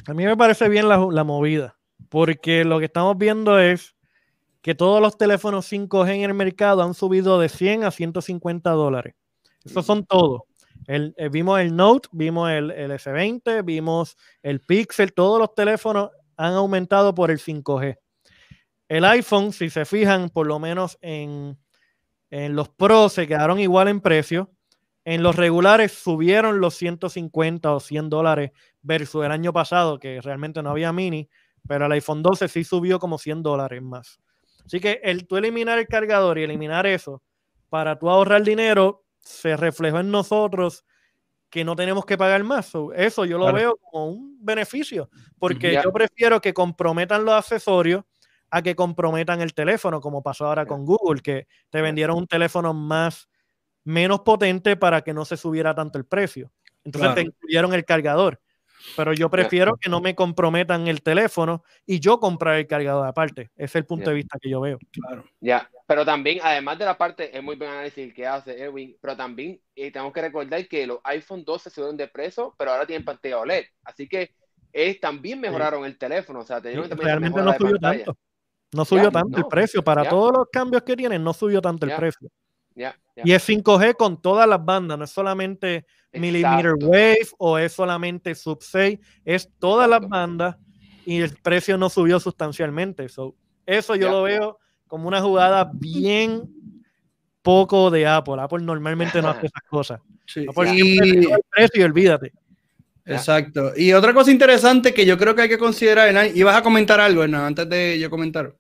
[0.07, 1.77] A mí me parece bien la, movida,
[2.09, 3.95] porque lo que estamos viendo es
[4.61, 9.15] que todos los teléfonos 5G en el mercado han subido de 100 a 150 dólares.
[9.65, 10.43] Esos son todos.
[10.87, 16.55] El, eh, vimos el Note, vimos el, S20, vimos el Pixel, todos los teléfonos han
[16.55, 17.99] aumentado por el 5G.
[18.89, 21.59] El iPhone, si se fijan, por lo menos en,
[22.31, 24.51] en los Pro se quedaron igual en precio.
[25.05, 30.63] En los regulares subieron los 150 o 100 dólares versus el año pasado, que realmente
[30.63, 31.29] no había mini,
[31.67, 34.19] pero el iPhone 12 sí subió como 100 dólares más.
[34.65, 37.23] Así que el tú eliminar el cargador y eliminar eso
[37.69, 40.85] para tú ahorrar dinero se reflejó en nosotros
[41.55, 42.73] que no tenemos que pagar más.
[42.97, 48.03] Eso yo lo veo como un beneficio, porque yo prefiero que comprometan los accesorios
[48.51, 52.75] a que comprometan el teléfono, como pasó ahora con Google, que te vendieron un teléfono
[52.75, 53.29] más
[53.85, 56.51] menos potente para que no se subiera tanto el precio.
[56.83, 58.41] Entonces te incluyeron el cargador.
[58.97, 63.53] Pero yo prefiero que no me comprometan el teléfono y yo comprar el cargador aparte.
[63.55, 64.81] Ese es el punto de vista que yo veo.
[64.91, 65.25] Claro.
[65.39, 69.17] Ya, pero también, además de la parte, es muy buen análisis que hace Edwin, pero
[69.17, 72.87] también eh, tenemos que recordar que los iPhone 12 se subieron de precio, pero ahora
[72.87, 73.65] tienen pantalla OLED.
[73.83, 74.35] Así que
[74.73, 76.41] es, también mejoraron el teléfono.
[76.41, 78.17] O sea, realmente no subió tanto.
[78.73, 79.85] No subió tanto el precio.
[79.85, 82.31] Para todos los cambios que tienen, no subió tanto el precio.
[83.23, 88.35] Y es 5G con todas las bandas, no es solamente millimeter wave o es solamente
[88.35, 90.57] sub 6, es todas las bandas
[91.05, 93.05] y el precio no subió sustancialmente.
[93.05, 94.59] eso yo lo veo
[94.95, 96.49] como una jugada bien
[97.43, 98.37] poco de Apple.
[98.39, 100.01] Apple normalmente no hace esas cosas.
[100.37, 101.33] y...
[101.33, 102.33] el precio y olvídate.
[103.05, 103.73] Exacto.
[103.77, 107.01] Y otra cosa interesante que yo creo que hay que considerar, y vas a comentar
[107.01, 108.55] algo, Hernán, antes de yo comentar.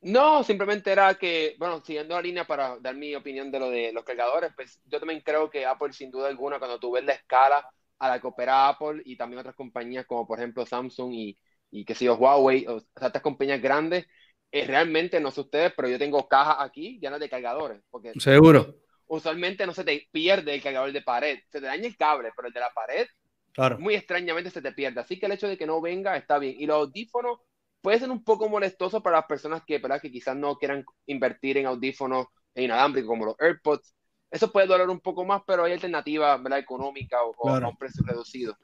[0.00, 3.92] No, simplemente era que, bueno, siguiendo la línea para dar mi opinión de lo de
[3.92, 7.12] los cargadores, pues yo también creo que Apple, sin duda alguna, cuando tú ves la
[7.12, 7.64] escala
[8.00, 11.38] a la que opera Apple y también otras compañías como por ejemplo Samsung y,
[11.70, 14.04] y que sé yo, Huawei, o sea, estas compañías grandes,
[14.52, 17.82] realmente no sé ustedes, pero yo tengo cajas aquí llenas de cargadores.
[17.90, 18.74] Porque Seguro.
[19.08, 22.48] Usualmente no se te pierde el cargador de pared, se te daña el cable, pero
[22.48, 23.06] el de la pared,
[23.52, 23.78] claro.
[23.78, 25.00] muy extrañamente se te pierde.
[25.00, 26.56] Así que el hecho de que no venga está bien.
[26.58, 27.38] Y los audífonos
[27.80, 30.00] puede ser un poco molestoso para las personas que, ¿verdad?
[30.00, 33.94] que quizás no quieran invertir en audífonos inalámbricos como los AirPods.
[34.28, 36.58] Eso puede doler un poco más, pero hay alternativas ¿verdad?
[36.58, 38.56] económicas o, a un precio reducido.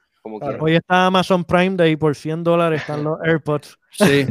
[0.60, 3.78] Hoy está Amazon Prime Day por 100 dólares están los AirPods.
[3.92, 4.26] Sí.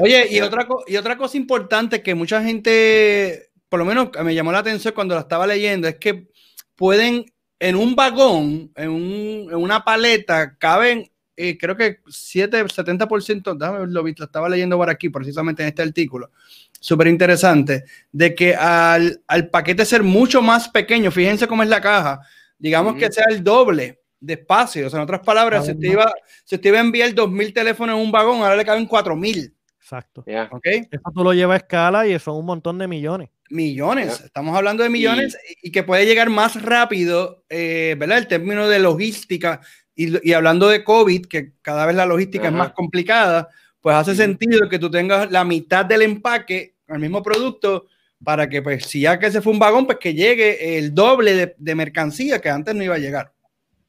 [0.00, 4.52] Oye, y otra, y otra cosa importante que mucha gente, por lo menos me llamó
[4.52, 6.28] la atención cuando la estaba leyendo, es que
[6.76, 7.26] pueden,
[7.58, 13.86] en un vagón, en, un, en una paleta, caben, eh, creo que 7, 70%, déjame
[13.86, 16.30] lo, lo estaba leyendo por aquí, precisamente en este artículo,
[16.72, 21.80] súper interesante, de que al, al, paquete ser mucho más pequeño, fíjense cómo es la
[21.80, 22.20] caja,
[22.58, 24.86] digamos que sea el doble despacio.
[24.86, 26.12] O sea, en otras palabras, si te, iba,
[26.44, 29.52] si te iba a enviar 2.000 teléfonos en un vagón, ahora le caben 4.000.
[29.80, 30.24] Exacto.
[30.50, 30.82] ¿Okay?
[30.90, 33.30] Eso tú lo llevas a escala y son un montón de millones.
[33.48, 38.18] Millones, estamos hablando de millones y, que puede llegar más rápido, eh, ¿verdad?
[38.18, 39.60] El término de logística
[39.96, 43.48] y, y, hablando de COVID, que cada vez la logística es más complicada,
[43.80, 47.86] pues hace sentido que tú tengas la mitad del empaque al mismo producto
[48.22, 51.34] para que, pues, si ya que se fue un vagón, pues que llegue el doble
[51.34, 53.32] de, de mercancía que antes no iba a llegar.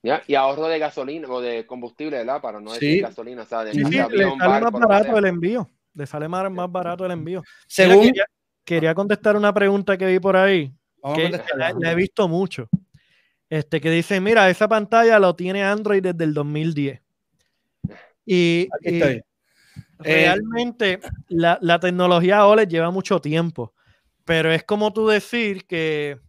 [0.04, 2.42] Y ahorro de gasolina o de combustible, ¿verdad?
[2.42, 5.70] Para no decir gasolina, o sea, de sí, le sale más barato el envío.
[5.94, 7.44] Le sale más, más barato el envío.
[7.68, 8.12] Según...
[8.64, 10.72] Quería, contestar una pregunta que vi por ahí.
[11.16, 12.70] que la, he visto mucho.
[13.50, 17.02] Este, que dice, mira, esa pantalla lo tiene Android desde el 2010.
[18.26, 19.02] Y, y
[20.00, 23.74] realmente la, la tecnología OLED lleva mucho tiempo.
[24.26, 26.20] Pero es como tú decir que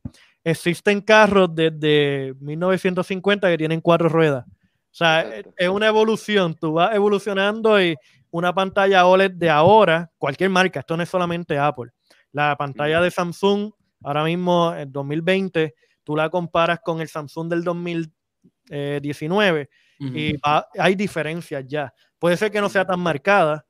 [0.45, 4.45] existen carros desde 1950 que tienen cuatro ruedas.
[4.47, 5.27] O sea,
[5.57, 6.55] es una evolución.
[6.55, 7.97] Tú vas evolucionando y
[8.31, 11.93] una pantalla OLED de ahora, cualquier marca, esto no es solamente Apple.
[12.33, 17.65] La pantalla de Samsung, ahora mismo en 2020, tú la comparas con el Samsung del
[17.65, 19.69] 2019
[20.01, 20.35] y
[20.79, 21.93] hay diferencias ya.
[22.19, 23.65] Puede ser que no sea tan marcada,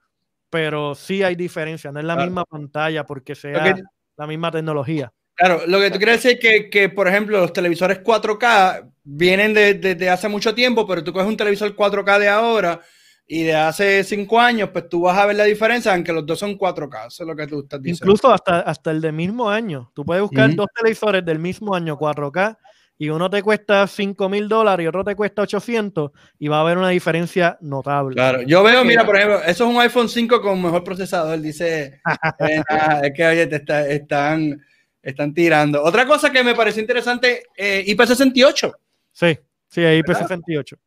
[0.48, 1.92] pero sí hay diferencias.
[1.92, 3.74] No es la misma pantalla porque sea
[4.16, 5.12] la misma tecnología.
[5.35, 9.95] Claro, lo que tú quieres decir es que, por ejemplo, los televisores 4K vienen desde
[9.95, 12.81] de, hace mucho tiempo, pero tú coges un televisor 4K de ahora
[13.27, 16.38] y de hace cinco años, pues tú vas a ver la diferencia, aunque los dos
[16.38, 17.07] son 4K.
[17.07, 18.05] Eso es lo que tú estás diciendo.
[18.05, 19.90] Incluso hasta, hasta el del mismo año.
[19.95, 22.59] Tú puedes buscar dos televisores del mismo año 4K
[22.99, 26.61] y uno te cuesta 5 mil dólares y otro te cuesta 800 y va a
[26.61, 28.14] haber una diferencia notable.
[28.14, 32.01] Claro, yo veo, mira, por ejemplo, eso es un iPhone 5 con mejor procesador, dice,
[32.38, 32.62] eh,
[33.03, 34.62] es que oye, te está, están
[35.03, 35.83] están tirando.
[35.83, 38.73] Otra cosa que me pareció interesante, eh, IP68.
[39.12, 39.38] Sí,
[39.69, 40.79] sí, IP68.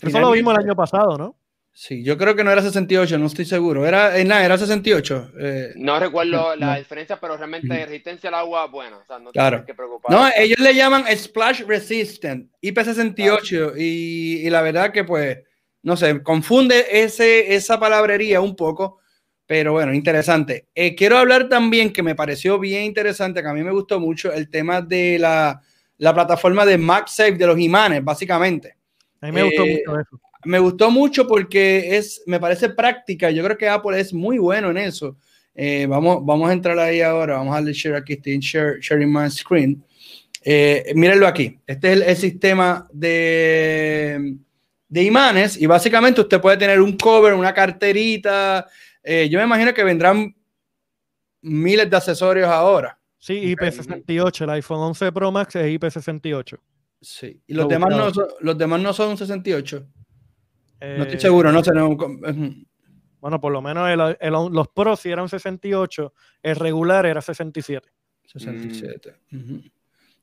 [0.00, 1.36] Eso lo vimos el año pasado, ¿no?
[1.74, 3.86] Sí, yo creo que no era 68, no estoy seguro.
[3.86, 5.32] Era, eh, nada, era 68.
[5.38, 9.64] Eh, no recuerdo la diferencia, pero realmente resistencia al agua, bueno, o sea, no claro.
[9.64, 10.10] que preocupar.
[10.10, 15.38] No, ellos le llaman Splash Resistant, IP68, y, y, la verdad que pues,
[15.82, 18.98] no sé, confunde ese, esa palabrería un poco,
[19.52, 20.68] pero bueno, interesante.
[20.74, 24.32] Eh, quiero hablar también que me pareció bien interesante, que a mí me gustó mucho,
[24.32, 25.60] el tema de la,
[25.98, 28.76] la plataforma de MagSafe de los imanes, básicamente.
[29.20, 30.20] A mí me gustó eh, mucho eso.
[30.46, 33.30] Me gustó mucho porque es, me parece práctica.
[33.30, 35.18] Yo creo que Apple es muy bueno en eso.
[35.54, 37.34] Eh, vamos, vamos a entrar ahí ahora.
[37.36, 38.14] Vamos a darle share aquí.
[38.14, 39.84] Estoy share, sharing my screen.
[40.94, 41.58] mírenlo aquí.
[41.66, 44.34] Este es el, el sistema de,
[44.88, 48.66] de imanes y básicamente usted puede tener un cover, una carterita,
[49.02, 50.34] eh, yo me imagino que vendrán
[51.42, 52.98] miles de accesorios ahora.
[53.18, 56.58] Sí, IP68, el iPhone 11 Pro Max es IP68.
[57.00, 59.86] Sí, y los, demás no, son, los demás no son 68.
[60.80, 61.72] no estoy seguro, no sé.
[63.20, 64.16] Bueno, por lo menos
[64.50, 66.12] los Pro si eran 68,
[66.42, 67.88] el regular era 67.
[68.24, 69.14] 67.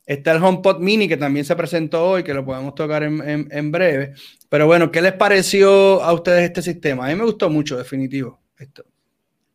[0.06, 4.14] Está el HomePod Mini que también se presentó hoy, que lo podemos tocar en, breve.
[4.50, 7.06] Pero bueno, ¿qué les pareció a ustedes este sistema?
[7.06, 8.42] A mí me gustó mucho, definitivo.
[8.60, 8.84] Esto.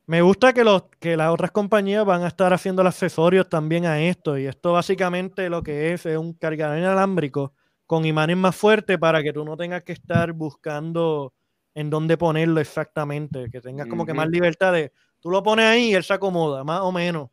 [0.06, 3.86] Me gusta que, los, que las otras compañías van a estar haciendo los accesorios también
[3.86, 4.36] a esto.
[4.36, 7.52] Y esto básicamente lo que es es un cargador inalámbrico
[7.86, 11.32] con imanes más fuertes para que tú no tengas que estar buscando
[11.74, 13.48] en dónde ponerlo exactamente.
[13.50, 14.92] Que tengas como que más libertad de...
[15.20, 17.30] Tú lo pones ahí y él se acomoda, más o menos.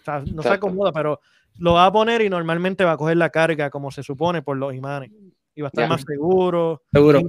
[0.00, 1.20] O sea, no se acomoda, pero
[1.58, 4.56] lo va a poner y normalmente va a coger la carga como se supone por
[4.56, 5.10] los imanes.
[5.56, 6.82] Y va a estar más seguro.
[6.92, 7.22] Seguro.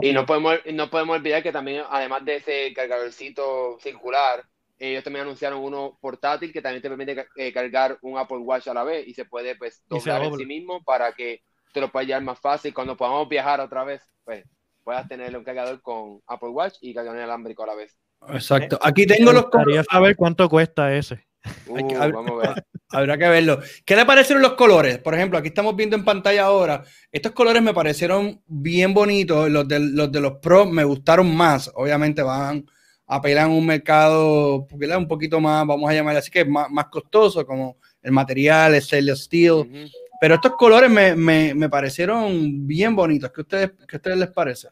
[0.00, 4.44] Y no podemos, no podemos olvidar que también, además de ese cargadorcito circular,
[4.78, 8.74] ellos también anunciaron uno portátil que también te permite eh, cargar un Apple Watch a
[8.74, 12.08] la vez y se puede pues doblar en sí mismo para que te lo puedas
[12.08, 12.74] llevar más fácil.
[12.74, 14.44] Cuando podamos viajar otra vez, pues
[14.82, 17.96] puedas tener un cargador con Apple Watch y cargador inalámbrico a la vez.
[18.28, 18.78] Exacto.
[18.82, 19.46] Aquí tengo los.
[19.50, 21.26] Quería saber cuánto cuesta ese.
[21.66, 22.66] Uh, vamos a ver.
[22.90, 23.60] Habrá que verlo.
[23.84, 24.98] ¿Qué le parecieron los colores?
[24.98, 26.84] Por ejemplo, aquí estamos viendo en pantalla ahora.
[27.10, 29.50] Estos colores me parecieron bien bonitos.
[29.50, 31.70] Los de los, de los Pro me gustaron más.
[31.74, 32.64] Obviamente van
[33.06, 36.86] a pelar en un mercado un poquito más, vamos a llamar así que más, más
[36.86, 39.90] costoso, como el material, el stainless steel.
[40.20, 43.30] Pero estos colores me, me, me, parecieron bien bonitos.
[43.30, 44.68] ¿Qué, ustedes, qué a ustedes les parece?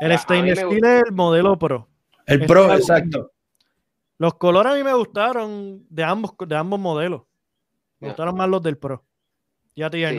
[0.00, 1.88] El stainless steel es el modelo Pro.
[2.26, 3.32] El Pro, exacto.
[4.22, 7.22] Los colores a mí me gustaron de ambos, de ambos modelos.
[7.98, 9.04] Me gustaron más los del Pro.
[9.74, 10.16] Ya te sí.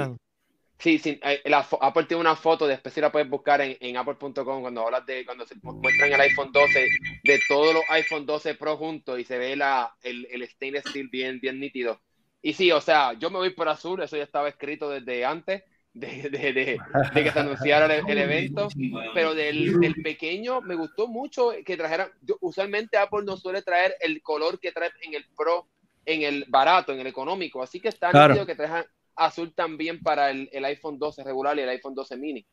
[0.77, 1.41] Sí, sí, eh,
[1.79, 5.45] Apple tiene una foto, después si la puedes buscar en, apple.com cuando hablas de, cuando
[5.45, 6.85] se muestran el iPhone 12,
[7.23, 11.07] de todos los iPhone 12 Pro juntos y se ve la, el, el stainless steel
[11.07, 12.01] bien, bien nítido.
[12.41, 15.63] Y sí, o sea, yo me voy por azul, eso ya estaba escrito desde antes
[15.93, 18.67] de, de, de, que se anunciara el, evento,
[19.13, 22.09] pero del, del, pequeño me gustó mucho que trajeran,
[22.41, 25.67] usualmente Apple no suele traer el color que trae en el Pro,
[26.05, 28.45] en el barato, en el económico, así que está claro.
[28.45, 32.45] que traigan azul también para el, el, iPhone 12 regular y el iPhone 12 mini.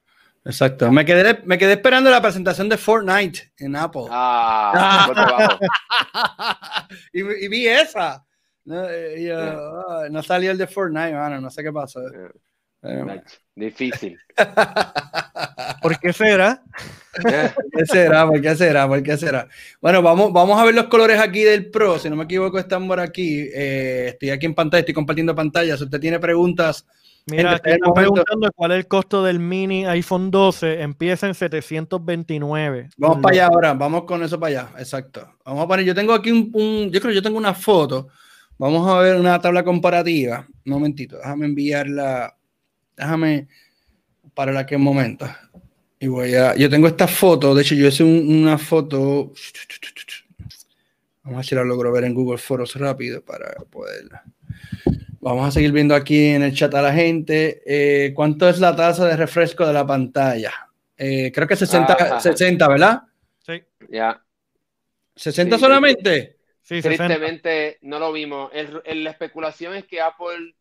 [0.45, 4.07] Exacto, me quedé, me quedé esperando la presentación de Fortnite en Apple.
[4.11, 5.59] Ah,
[7.13, 8.25] y, y, vi esa.
[8.65, 8.85] No,
[9.17, 12.01] y, uh, no, salió el de Fortnite, mano, no sé qué pasó.
[13.55, 14.19] Difícil.
[15.83, 16.63] ¿Por qué será?
[17.13, 18.27] ¿Por qué será?
[18.27, 18.89] ¿Por qué será?
[18.89, 19.49] ¿Por qué será?
[19.83, 21.99] Bueno, vamos, vamos a ver los colores aquí del Pro.
[21.99, 23.49] Si no me equivoco, están por aquí.
[23.53, 25.77] Eh, estoy aquí en pantalla, estoy compartiendo pantalla.
[25.77, 26.87] Si usted tiene preguntas.
[27.27, 30.81] Mira, están preguntando cuál es el costo del mini iPhone 12.
[30.81, 32.89] Empieza en 729.
[32.97, 34.79] Vamos para allá ahora, vamos con eso para allá.
[34.79, 35.37] Exacto.
[35.45, 38.09] Vamos a poner, yo tengo aquí un, un, yo creo que yo tengo una foto.
[38.57, 40.47] Vamos a ver una tabla comparativa.
[40.65, 42.35] Un momentito, déjame enviarla
[43.01, 43.49] déjame
[44.35, 45.27] para la que momento.
[45.99, 49.33] Y voy a, yo tengo esta foto, de hecho yo hice una foto,
[51.23, 54.23] vamos a ver si la logro ver en Google Fotos rápido para poderla.
[55.21, 57.63] Vamos a seguir viendo aquí en el chat a la gente.
[57.67, 60.53] Eh, ¿Cuánto es la tasa de refresco de la pantalla?
[60.97, 63.03] Eh, creo que 60, 60, ¿verdad?
[63.45, 63.63] Sí.
[63.91, 64.23] Ya.
[65.15, 66.40] ¿60 solamente?
[66.71, 68.53] Sí, Tristemente no lo vimos.
[68.55, 70.55] la especulación es que Apple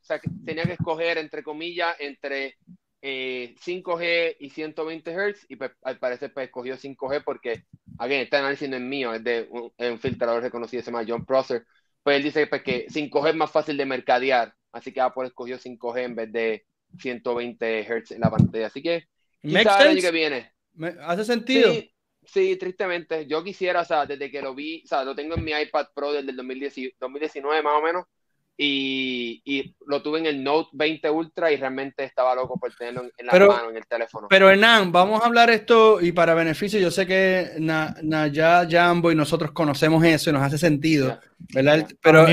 [0.44, 2.58] tenía que escoger, entre comillas, entre
[3.04, 7.66] 5G eh, y 120 Hz y pues, al parecer pues, escogió 5G porque,
[8.00, 11.64] again, este análisis no es mío, es de un, filtrador reconocido, se llama John Prosser.
[12.02, 15.60] Pues él dice pues, que 5G es más fácil de mercadear, así que Apple escogió
[15.60, 16.66] 5G en vez de
[16.98, 18.66] 120 Hz en la pantalla.
[18.66, 19.04] Así que
[19.44, 20.52] quizá el año que viene.
[21.02, 21.72] ¿Hace sentido?
[22.32, 23.26] Sí, tristemente.
[23.26, 25.88] Yo quisiera, o sea, desde que lo vi, o sea, lo tengo en mi iPad
[25.96, 28.06] Pro desde el 2019 más o menos,
[28.56, 33.04] y, y, lo tuve en el Note 20 Ultra y realmente estaba loco por tenerlo
[33.18, 34.28] en, la mano, en el teléfono.
[34.30, 39.16] Pero Hernán, vamos a hablar esto y para beneficio, yo sé que ya Jambo y
[39.16, 41.18] nosotros conocemos eso y nos hace sentido,
[41.54, 41.88] ¿verdad?
[42.02, 42.28] Pero,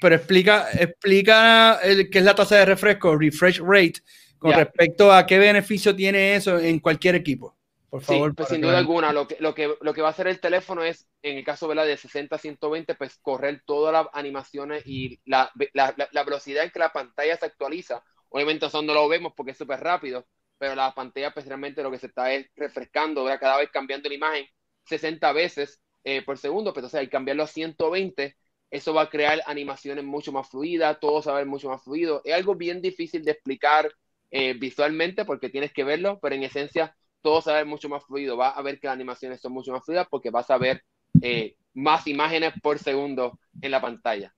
[0.00, 4.00] pero explica, explica el, qué es la tasa de refresco, refresh rate,
[4.38, 7.56] con respecto a qué beneficio tiene eso en cualquier equipo.
[7.90, 10.26] Por favor, pues sin duda alguna, lo que, lo, que, lo que va a hacer
[10.26, 14.82] el teléfono es, en el caso de 60 a 120, pues correr todas las animaciones
[14.86, 18.02] y la, la, la, velocidad en que la pantalla se actualiza.
[18.28, 20.26] Obviamente eso no lo vemos porque es súper rápido,
[20.58, 23.40] pero la pantalla pues realmente lo que se está es refrescando, ¿verdad?
[23.40, 24.46] cada vez cambiando la imagen
[24.84, 28.36] 60 veces eh, por segundo, pero o sea, al cambiarlo a 120,
[28.70, 31.82] eso va a crear animaciones mucho más fluidas, todo se va a ver mucho más
[31.82, 32.20] fluido.
[32.24, 33.92] Es algo bien difícil de explicar
[34.30, 36.96] eh, visualmente porque tienes que verlo, pero en esencia
[37.26, 38.36] todo se va a ver mucho más fluido.
[38.36, 40.84] Va a ver que las animaciones son mucho más fluidas porque vas a ver
[41.20, 44.32] eh, más imágenes por segundo en la pantalla.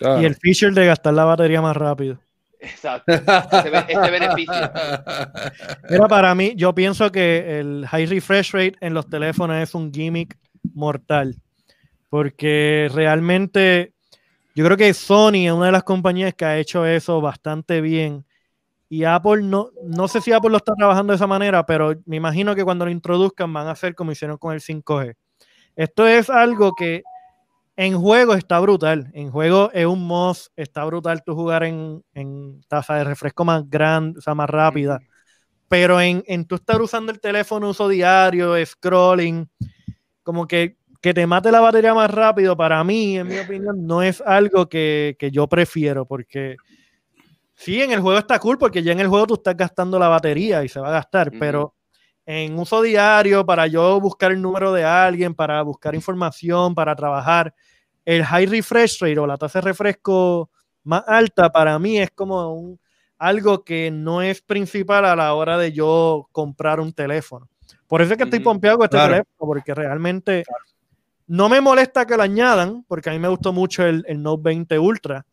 [0.00, 2.18] Y el feature de gastar la batería más rápido.
[2.58, 3.12] Exacto.
[3.12, 4.54] Este, este beneficio.
[5.90, 9.92] Mira, para mí, yo pienso que el high refresh rate en los teléfonos es un
[9.92, 10.34] gimmick
[10.72, 11.36] mortal.
[12.08, 13.92] Porque realmente
[14.54, 18.24] yo creo que Sony es una de las compañías que ha hecho eso bastante bien.
[18.92, 22.16] Y Apple no, no sé si Apple lo está trabajando de esa manera, pero me
[22.16, 25.14] imagino que cuando lo introduzcan van a hacer como hicieron con el 5G.
[25.74, 27.02] Esto es algo que
[27.74, 29.10] en juego está brutal.
[29.14, 33.66] En juego es un MOS, está brutal tú jugar en, en tasa de refresco más
[33.66, 35.00] grande, o sea, más rápida.
[35.68, 39.48] Pero en, en tú estar usando el teléfono uso diario, scrolling,
[40.22, 44.02] como que, que te mate la batería más rápido, para mí, en mi opinión, no
[44.02, 46.58] es algo que, que yo prefiero, porque
[47.62, 50.08] sí, en el juego está cool, porque ya en el juego tú estás gastando la
[50.08, 51.74] batería y se va a gastar, pero
[52.26, 57.54] en uso diario, para yo buscar el número de alguien, para buscar información, para trabajar,
[58.04, 60.50] el high refresh rate o la tasa de refresco
[60.84, 62.80] más alta para mí es como un,
[63.18, 67.48] algo que no es principal a la hora de yo comprar un teléfono.
[67.86, 70.44] Por eso es que estoy pompeado con este teléfono, porque realmente
[71.28, 74.78] no me molesta que lo añadan, porque a mí me gustó mucho el, Note 20
[74.78, 75.24] Ultra,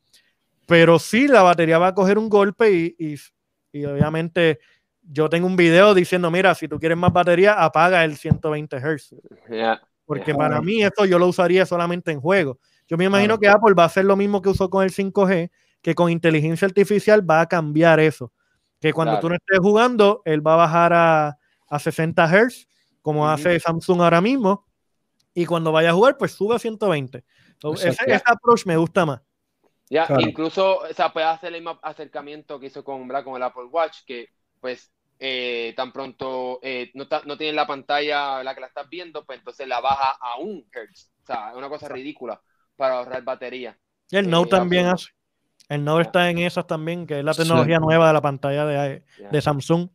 [0.69, 3.15] pero sí la batería va a coger un golpe y,
[3.73, 4.59] y obviamente
[5.01, 9.15] yo tengo un video diciendo, mira, si tú quieres más batería, apaga el 120 Hz.
[10.05, 12.59] Porque para mí esto yo lo usaría solamente en juego.
[12.87, 15.51] Yo me imagino que Apple va a hacer lo mismo que usó con el 5G,
[15.81, 18.31] que con inteligencia artificial va a cambiar eso.
[18.79, 22.67] Que cuando tú no estés jugando, él va a bajar a, a 60 Hz,
[23.01, 24.65] como hace Samsung ahora mismo,
[25.33, 27.23] y cuando vaya a jugar, pues sube a 120.
[27.53, 29.21] Entonces, ese, approach me gusta más.
[29.89, 33.65] Ya, incluso, o sea, puede hacer el mismo acercamiento que hizo con, con el Apple
[33.65, 34.29] Watch, que
[34.59, 39.25] pues eh, tan pronto eh, no, no tiene la pantalla la que la estás viendo,
[39.25, 41.11] pues entonces la baja a un Hz.
[41.23, 42.39] O sea, es una cosa ridícula
[42.75, 43.77] para ahorrar batería.
[44.11, 45.07] Y el Note eh, también hace.
[45.67, 49.03] El Note está en esas también, que es la tecnología nueva de la pantalla de,
[49.31, 49.89] de Samsung.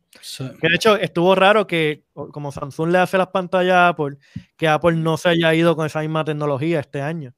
[0.61, 4.17] Que de hecho estuvo raro que, como Samsung le hace las pantallas a Apple,
[4.55, 7.33] que Apple no se haya ido con esa misma tecnología este año.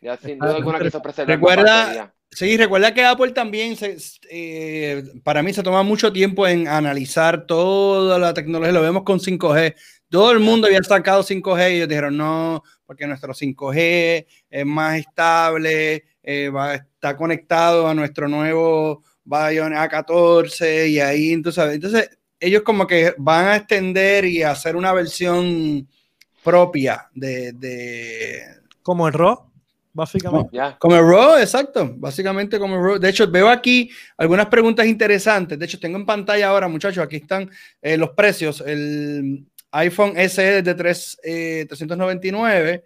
[0.00, 3.96] Ya sin duda alguna que Recuerda, Sí, recuerda que Apple también, se,
[4.28, 8.72] eh, para mí, se toma mucho tiempo en analizar toda la tecnología.
[8.72, 9.76] Lo vemos con 5G.
[10.08, 14.98] Todo el mundo había sacado 5G y ellos dijeron no, porque nuestro 5G es más
[14.98, 22.62] estable, eh, va, está conectado a nuestro nuevo Bion A14 y ahí, entonces, entonces ellos
[22.62, 25.88] como que van a extender y hacer una versión
[26.42, 27.52] propia de...
[27.52, 28.63] de...
[28.84, 29.50] Como el RAW
[29.94, 30.58] básicamente.
[30.78, 32.98] Como el RAW, exacto, básicamente como el RAW.
[32.98, 35.58] De hecho, veo aquí algunas preguntas interesantes.
[35.58, 38.62] De hecho, tengo en pantalla ahora, muchachos, aquí están eh, los precios.
[38.66, 41.18] El iPhone SE de 3,
[41.68, 42.84] 399,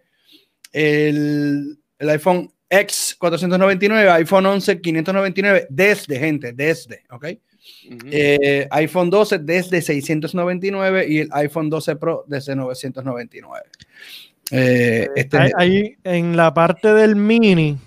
[0.72, 7.26] el, el, iPhone X 499, iPhone 11 599, desde, gente, desde, ¿ok?
[8.10, 13.66] Eh, iPhone 12 desde 699 y el iPhone 12 Pro desde 999.
[14.50, 15.52] Eh, eh, este...
[15.56, 17.78] ahí, en la parte del mini,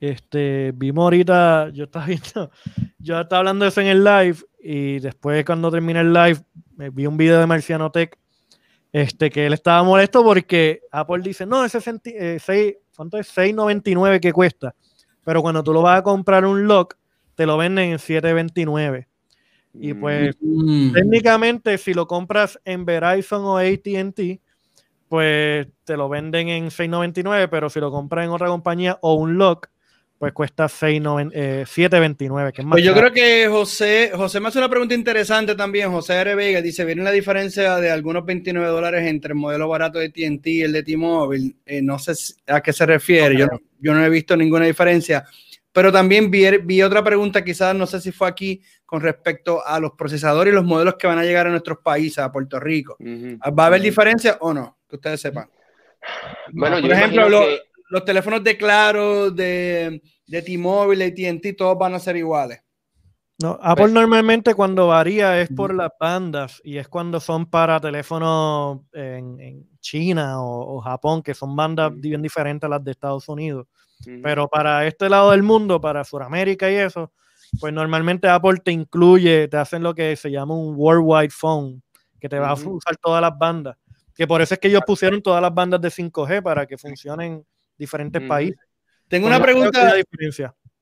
[0.00, 2.50] este, vimos ahorita, yo estaba viendo,
[2.98, 6.40] yo estaba hablando de eso en el live y después cuando terminé el live
[6.76, 8.16] me vi un video de Marciano Tech
[8.92, 13.34] este, que él estaba molesto porque Apple dice, no, ese 6, eh, ¿cuánto es?
[13.34, 14.74] 6.99 que cuesta,
[15.24, 16.96] pero cuando tú lo vas a comprar un lock,
[17.34, 19.06] te lo venden en 7.29.
[19.74, 20.92] Y pues mm.
[20.92, 24.41] técnicamente si lo compras en Verizon o ATT,
[25.12, 29.36] pues te lo venden en 6.99, pero si lo compras en otra compañía o un
[29.36, 29.68] lock,
[30.16, 31.30] pues cuesta 7.29.
[31.34, 35.90] Eh, pues yo creo que José, José me hace una pregunta interesante también.
[35.90, 36.34] José R.
[36.34, 40.46] Vega dice: ¿Viene la diferencia de algunos 29 dólares entre el modelo barato de TNT
[40.46, 41.56] y el de T-Mobile?
[41.66, 42.14] Eh, no sé
[42.46, 43.36] a qué se refiere.
[43.36, 43.48] yo,
[43.80, 45.26] yo no he visto ninguna diferencia.
[45.72, 49.78] Pero también vi, vi, otra pregunta, quizás no sé si fue aquí, con respecto a
[49.78, 52.96] los procesadores y los modelos que van a llegar a nuestros países, a Puerto Rico.
[52.98, 54.78] ¿Va a haber diferencia o no?
[54.92, 55.48] Que ustedes sepan.
[56.52, 57.28] Bueno, por ejemplo,
[57.88, 62.62] los, teléfonos de Claro, de, de T-Mobile, y TNT, todos van a ser iguales.
[63.38, 67.80] No, Apple pues- normalmente cuando varía es por las bandas y es cuando son para
[67.80, 73.66] teléfonos en, China o, Japón, que son bandas bien diferentes a las de Estados Unidos.
[74.22, 77.10] Pero para este lado del mundo, para Sudamérica y eso,
[77.58, 81.82] pues normalmente Apple te incluye, te hacen lo que se llama un worldwide phone,
[82.20, 83.76] que te va a usar todas las bandas.
[84.14, 87.32] Que por eso es que ellos pusieron todas las bandas de 5G para que funcionen
[87.32, 87.46] en
[87.78, 88.58] diferentes países.
[89.08, 89.94] Tengo una pregunta.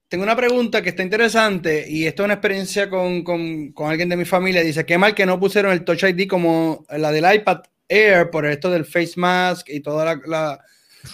[0.08, 4.08] Tengo una pregunta que está interesante y esto es una experiencia con, con, con, alguien
[4.08, 4.60] de mi familia.
[4.60, 8.44] Dice, qué mal que no pusieron el Touch ID como la del iPad Air por
[8.44, 10.60] esto del face mask y todo la,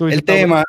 [0.01, 0.65] el tema.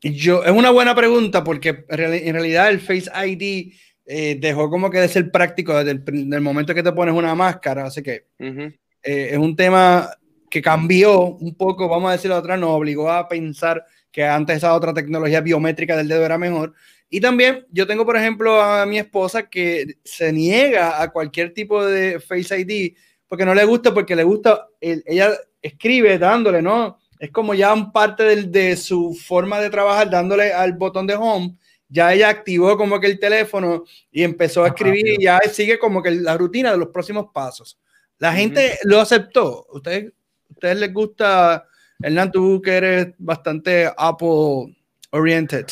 [0.00, 3.72] Yo, es una buena pregunta porque en realidad el Face ID
[4.04, 7.86] eh, dejó como que de ser práctico desde el, momento que te pones una máscara,
[7.86, 10.10] así que eh, es un tema
[10.54, 14.72] que cambió un poco, vamos a decirlo otra, nos obligó a pensar que antes esa
[14.72, 16.74] otra tecnología biométrica del dedo era mejor.
[17.10, 21.84] Y también yo tengo, por ejemplo, a mi esposa que se niega a cualquier tipo
[21.84, 22.96] de Face ID
[23.26, 26.98] porque no le gusta, porque le gusta, ella escribe dándole, ¿no?
[27.18, 31.56] Es como ya un parte de su forma de trabajar dándole al botón de home
[31.88, 33.82] ya ella activó como que el teléfono
[34.12, 37.76] y empezó a escribir y ya sigue como que la rutina de los próximos pasos.
[38.18, 39.66] La gente lo aceptó.
[39.70, 40.12] ¿Ustedes,
[40.48, 41.66] ¿Ustedes les gusta,
[42.02, 44.76] Hernán, tú que eres bastante Apple
[45.10, 45.66] oriented?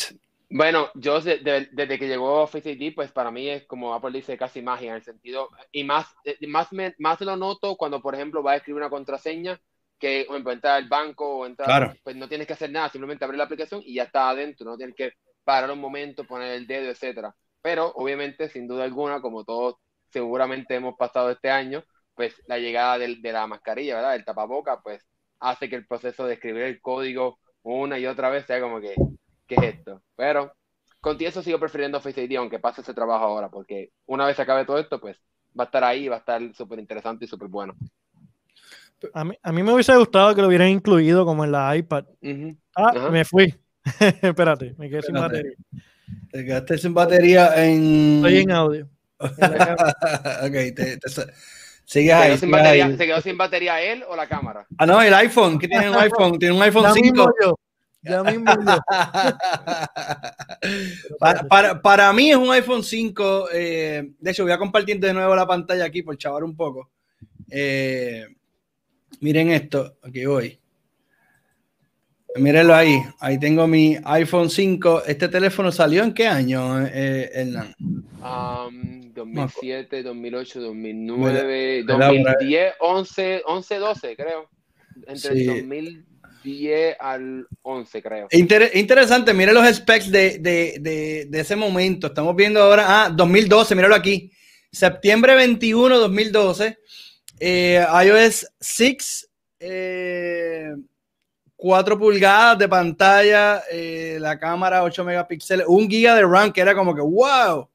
[0.49, 4.61] Bueno, yo desde, que llegó Face ID, pues para mí es como Apple dice casi
[4.61, 6.67] magia en el sentido, y más, eh, más,
[6.99, 9.59] más lo noto cuando, por ejemplo, va a escribir una contraseña
[9.97, 13.39] que, o entrar al banco o entrar, pues no tienes que hacer nada, simplemente abrir
[13.39, 15.13] la aplicación y ya está adentro, no tienes que
[15.43, 17.35] parar un momento, poner el dedo, etcétera.
[17.61, 19.77] Pero obviamente, sin duda alguna, como todos
[20.09, 21.83] seguramente hemos pasado este año,
[22.15, 24.15] pues la llegada de, la mascarilla, ¿verdad?
[24.15, 25.03] El tapaboca, pues
[25.39, 28.95] hace que el proceso de escribir el código una y otra vez sea como que,
[29.47, 30.01] ¿qué es esto?
[30.15, 30.53] Pero
[30.99, 34.41] con eso sigo prefiriendo Face ID, aunque pase ese trabajo ahora, porque una vez se
[34.41, 35.17] acabe todo esto, pues
[35.57, 37.75] va a estar ahí, va a estar súper interesante y súper bueno.
[39.13, 42.05] A mí, a mí, me hubiese gustado que lo hubieran incluido como en la iPad.
[42.75, 43.53] Ah, me fui.
[44.21, 45.57] Espérate, me quedé sin batería.
[46.31, 48.15] Te quedaste sin batería en.
[48.15, 48.89] Estoy en audio.
[49.19, 50.97] ok, te,
[51.85, 54.65] sigue ahí, sin batería, ¿Se quedó sin batería él o la cámara?
[54.77, 55.59] Ah, no, el iPhone.
[55.59, 56.39] ¿Qué tiene un iPhone?
[56.39, 57.05] Tiene un iPhone ya 5.
[57.05, 57.59] Mismo yo.
[58.01, 58.77] Ya mismo yo.
[61.19, 63.49] para, para, para, mí es un iPhone 5.
[63.53, 66.89] Eh, de hecho, voy a compartir de nuevo la pantalla aquí por chavar un poco.
[67.49, 68.27] Eh,
[69.19, 69.97] miren esto.
[70.03, 70.59] Aquí voy.
[72.35, 75.03] Mírenlo ahí, ahí tengo mi iPhone 5.
[75.05, 77.75] ¿Este teléfono salió en qué año, eh, Hernán?
[79.13, 84.49] 2007, 2008, 2009, 2010, 11, 11, 12 creo.
[85.05, 88.27] Entre el 2010 al 11 creo.
[88.31, 92.07] interesante, miren los specs de, de, de, de, ese momento.
[92.07, 94.31] Estamos viendo ahora, ah, 2012, míralo aquí.
[94.71, 96.77] Septiembre 21, 2012.
[97.39, 99.29] Eh, iOS 6.
[99.59, 100.73] Eh,
[101.63, 106.75] 4 pulgadas de pantalla, eh, la cámara 8 megapíxeles, un giga de RAM que era
[106.75, 107.69] como que wow.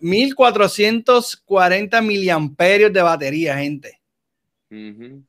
[0.00, 4.00] 1440 miliamperios de batería, gente.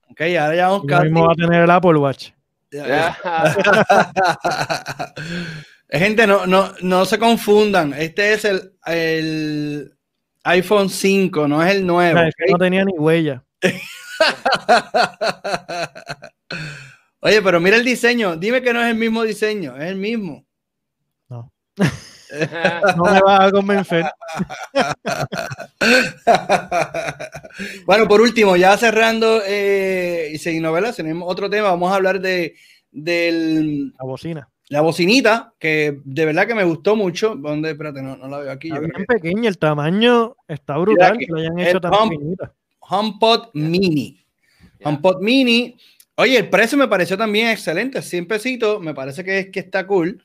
[0.09, 1.03] Ok, ahora ya vamos casi.
[1.03, 2.29] mismo va a tener el Apple Watch.
[5.89, 7.91] gente, no, no, no se confundan.
[7.91, 9.93] Este es el, el
[10.45, 12.17] iPhone 5, no es el nuevo.
[12.49, 13.43] No tenía ni huella.
[17.21, 18.35] Oye, pero mira el diseño.
[18.35, 19.77] Dime que no es el mismo diseño.
[19.77, 20.45] Es el mismo.
[21.29, 21.51] No.
[22.97, 24.05] no me vas a convencer.
[27.85, 31.69] bueno, por último, ya cerrando eh, y sin novelas, tenemos otro tema.
[31.69, 32.55] Vamos a hablar de
[32.91, 34.49] del, la bocina.
[34.69, 37.35] La bocinita, que de verdad que me gustó mucho.
[37.35, 37.71] ¿Dónde?
[37.71, 38.69] Espérate, no, la veo aquí.
[38.69, 41.17] Está bien pequeña, el tamaño está brutal.
[41.17, 41.91] Que lo hayan hecho tan
[42.79, 44.25] HomePod Mini.
[44.83, 45.75] HomePod Mini
[46.15, 50.23] Oye, el precio me pareció también excelente, 100 pesitos, me parece que, que está cool.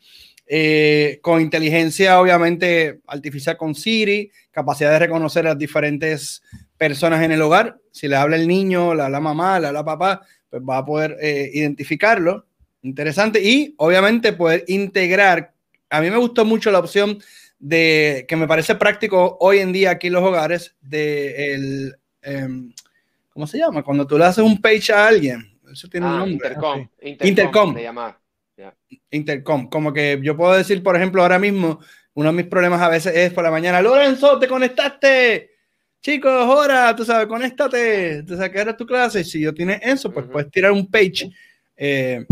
[0.49, 6.43] Eh, con inteligencia, obviamente, artificial con Siri, capacidad de reconocer las diferentes
[6.77, 7.79] personas en el hogar.
[7.91, 11.17] Si le habla el niño, le habla mamá, le habla papá, pues va a poder
[11.21, 12.47] eh, identificarlo.
[12.83, 13.43] Interesante.
[13.43, 15.53] Y obviamente poder integrar.
[15.91, 17.19] A mí me gustó mucho la opción
[17.59, 22.73] de que me parece práctico hoy en día aquí en los hogares de el, em,
[23.31, 23.83] ¿cómo se llama?
[23.83, 26.35] Cuando tú le haces un page a alguien, eso tiene un ah, nombre.
[26.35, 26.89] Intercom.
[27.03, 27.77] Intercom.
[29.11, 29.69] Intercom.
[29.69, 31.81] Como que yo puedo decir, por ejemplo, ahora mismo,
[32.15, 35.51] uno de mis problemas a veces es por la mañana, Lorenzo, te conectaste.
[36.01, 38.23] Chicos, ahora, tú sabes, conéctate.
[38.23, 39.25] Tú sabes que era tu clase.
[39.25, 41.31] Si yo tienes eso, pues puedes tirar un page.
[41.77, 42.25] Eh,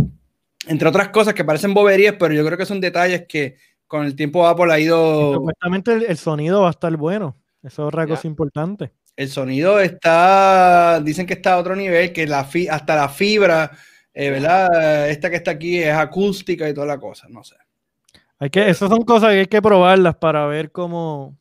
[0.66, 4.16] entre otras cosas que parecen boberías, pero yo creo que son detalles que con el
[4.16, 5.34] tiempo Apple ha ido.
[5.34, 7.36] Supuestamente el, sonido va a estar bueno.
[7.62, 8.92] Eso es otra cosa importante.
[9.16, 13.70] El sonido está, dicen que está a otro nivel, que la hasta la fibra,
[14.12, 15.08] eh, ¿verdad?
[15.08, 17.56] Esta que está aquí es acústica y toda la cosa, no sé.
[18.40, 21.36] Hay que, esas son cosas que hay que probarlas para ver cómo,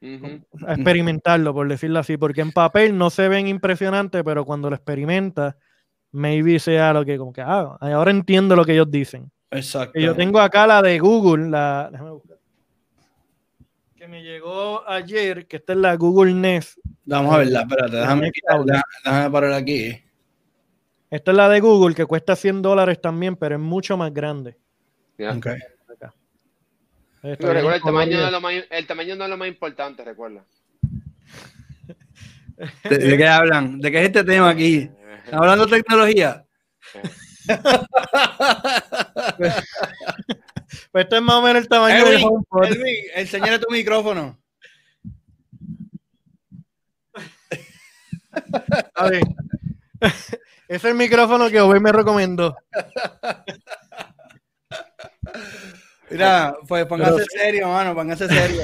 [0.00, 5.56] experimentarlo, por decirlo así, porque en papel no se ven impresionantes, pero cuando lo experimentas,
[6.12, 9.30] maybe sea lo que, como que, ah, ahora entiendo lo que ellos dicen.
[9.50, 9.98] Exacto.
[9.98, 12.30] yo tengo acá la de Google, la, déjame buscar
[14.00, 16.78] que me llegó ayer, que esta es la Google Nest.
[17.10, 18.30] Vamos a verla, espérate, déjame,
[19.04, 20.00] déjame parar aquí.
[21.10, 24.56] Esta es la de Google, que cuesta 100 dólares también, pero es mucho más grande.
[25.18, 25.40] el,
[27.80, 30.44] tamaño no es lo más, el tamaño no es lo más importante, recuerda.
[32.88, 33.80] ¿De, qué hablan?
[33.80, 34.88] ¿De qué es este tema aquí?
[35.32, 36.44] hablando de tecnología?
[40.92, 42.68] pues esto es más o menos el tamaño HomePod.
[43.16, 44.39] enséñale tu micrófono.
[48.94, 49.22] A ver.
[50.68, 52.56] Es el micrófono que hoy me recomendó.
[56.10, 58.62] Mira, pues póngase serio, mano, póngase serio.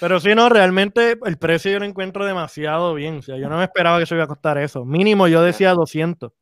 [0.00, 3.18] Pero si no, realmente el precio yo lo encuentro demasiado bien.
[3.18, 4.84] O sea, yo no me esperaba que se iba a costar eso.
[4.84, 6.32] Mínimo yo decía 200.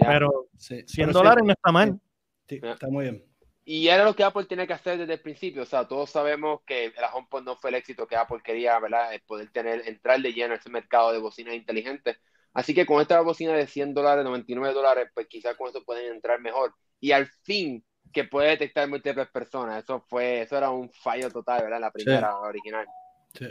[0.00, 2.00] Pero 100 dólares no está mal.
[2.48, 3.25] Sí, está muy bien.
[3.68, 5.62] Y era lo que Apple tiene que hacer desde el principio.
[5.62, 9.12] O sea, todos sabemos que la HomePod no fue el éxito que Apple quería, ¿verdad?
[9.12, 12.16] El poder tener, entrar de lleno a ese mercado de bocinas inteligentes.
[12.54, 16.14] Así que con esta bocina de 100 dólares, 99 dólares, pues quizás con eso pueden
[16.14, 16.76] entrar mejor.
[17.00, 19.82] Y al fin, que puede detectar múltiples personas.
[19.82, 21.80] Eso fue, eso era un fallo total, ¿verdad?
[21.80, 22.86] La primera original.
[23.34, 23.46] Sí.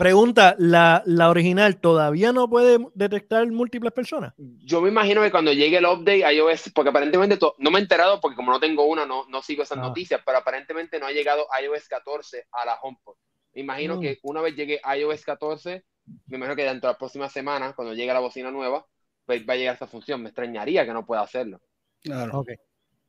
[0.00, 4.32] Pregunta, ¿la, ¿la, original todavía no puede detectar múltiples personas?
[4.38, 7.82] Yo me imagino que cuando llegue el update a iOS, porque aparentemente no me he
[7.82, 9.82] enterado porque como no tengo una, no, no sigo esas ah.
[9.82, 13.16] noticias, pero aparentemente no ha llegado iOS 14 a la HomePod.
[13.52, 14.00] Me imagino mm.
[14.00, 15.84] que una vez llegue iOS 14,
[16.28, 18.86] me imagino que dentro de la próxima semana, cuando llegue la bocina nueva,
[19.26, 20.22] pues va a llegar esa función.
[20.22, 21.60] Me extrañaría que no pueda hacerlo.
[22.02, 22.38] Claro.
[22.38, 22.56] Okay.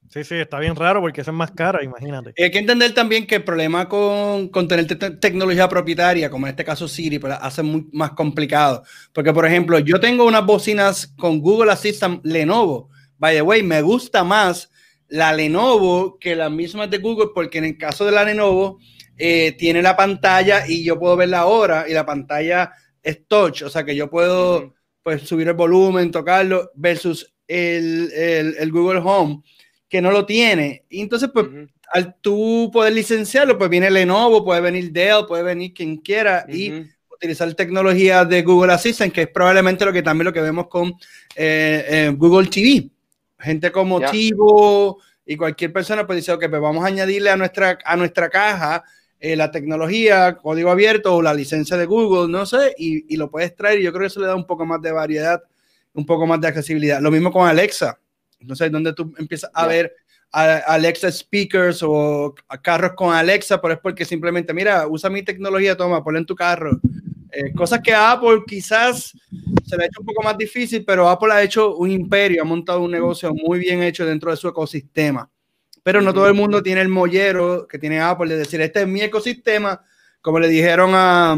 [0.10, 2.34] Sí, sí, está bien raro porque eso es más cara, imagínate.
[2.38, 4.86] hay que entender también que el problema con, con tener
[5.20, 8.84] tecnología propietaria, como en este caso Siri, pues hace muy más complicado.
[9.14, 12.90] Porque, por ejemplo, yo tengo unas bocinas con Google Assistant Lenovo.
[13.20, 14.70] By the way, me gusta más
[15.08, 18.80] la Lenovo que las mismas de Google, porque en el caso de la Lenovo,
[19.18, 22.72] eh, tiene la pantalla y yo puedo ver la hora y la pantalla
[23.02, 24.74] es touch, o sea que yo puedo
[25.04, 29.42] pues subir el volumen, tocarlo, versus el, el, el Google Home
[29.92, 30.86] que no lo tiene.
[30.90, 31.48] Y entonces, pues,
[31.92, 36.86] al tú poder licenciarlo, pues viene Lenovo, puede venir Dell, puede venir quien quiera y
[37.14, 40.94] utilizar tecnología de Google Assistant, que es probablemente lo que también lo que vemos con
[41.36, 42.90] eh, eh, Google TV.
[43.38, 47.78] Gente como Tivo y cualquier persona pues dice, ok, pues vamos a añadirle a nuestra,
[47.84, 48.86] a nuestra caja
[49.20, 53.30] eh, la tecnología, código abierto o la licencia de Google, no sé, y, y lo
[53.30, 53.82] puedes traer.
[53.82, 55.44] Y yo creo que eso le da un poco más de variedad,
[55.94, 57.02] un poco más de accesibilidad.
[57.02, 58.01] Lo mismo con Alexa
[58.42, 59.96] no sé, donde tú empiezas a ver
[60.32, 66.04] Alexa speakers o carros con Alexa, pero es porque simplemente, mira, usa mi tecnología, toma,
[66.04, 66.80] ponle en tu carro.
[67.32, 69.14] Eh, cosas que a Apple quizás
[69.66, 72.46] se le ha hecho un poco más difícil, pero Apple ha hecho un imperio, ha
[72.46, 75.30] montado un negocio muy bien hecho dentro de su ecosistema.
[75.84, 78.88] Pero no todo el mundo tiene el mollero que tiene Apple de decir, este es
[78.88, 79.82] mi ecosistema,
[80.22, 81.38] como le dijeron a,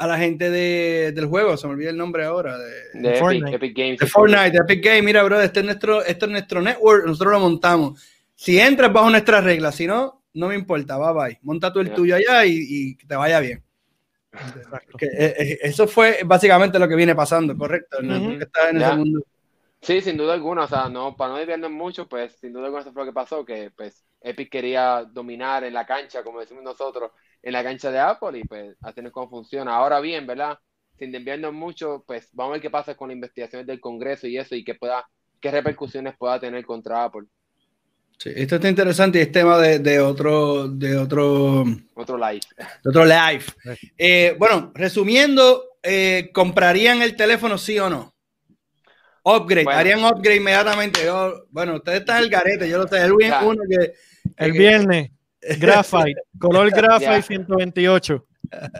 [0.00, 2.56] a la gente de, del juego, se me olvida el nombre ahora.
[2.56, 3.56] De, Fortnite.
[3.56, 3.98] Epic, Games.
[3.98, 5.04] De Fortnite, de Epic Games.
[5.04, 8.02] Mira, bro, este es, nuestro, este es nuestro network, nosotros lo montamos.
[8.34, 11.38] Si entras bajo nuestras reglas, si no, no me importa, bye bye.
[11.42, 13.62] Monta tú el tuyo allá y, y, que te vaya bien.
[14.96, 17.98] Que, eh, eh, eso fue básicamente lo que viene pasando, correcto.
[17.98, 19.20] que está en ese mundo.
[19.82, 22.80] Sí, sin duda alguna, o sea, no, para no desviarnos mucho, pues sin duda alguna
[22.82, 26.64] eso fue lo que pasó, que pues Epic quería dominar en la cancha, como decimos
[26.64, 27.10] nosotros,
[27.42, 29.74] en la cancha de Apple y pues a tener cómo funciona.
[29.74, 30.58] Ahora bien, ¿verdad?
[30.98, 34.38] Sin desviarnos mucho, pues vamos a ver qué pasa con las investigaciones del Congreso y
[34.38, 35.08] eso y qué pueda,
[35.40, 37.26] qué repercusiones pueda tener contra Apple.
[38.18, 41.64] Sí, esto está interesante y es tema de, de otro, de otro,
[41.94, 42.42] otro live.
[42.84, 43.44] De otro live.
[43.96, 48.14] Eh, bueno, resumiendo, eh, ¿comprarían el teléfono sí o no?
[49.22, 51.00] Upgrade, harían upgrade inmediatamente.
[51.50, 53.02] bueno, ustedes están el garete, yo lo sé.
[53.02, 53.94] El, uno que,
[54.36, 55.10] el viernes.
[55.58, 58.26] Graphite, color Graphite 128.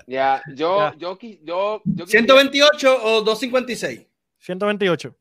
[0.06, 4.06] Ya, yo, yo, yo, yo, 128 o 256.
[4.38, 5.16] 128.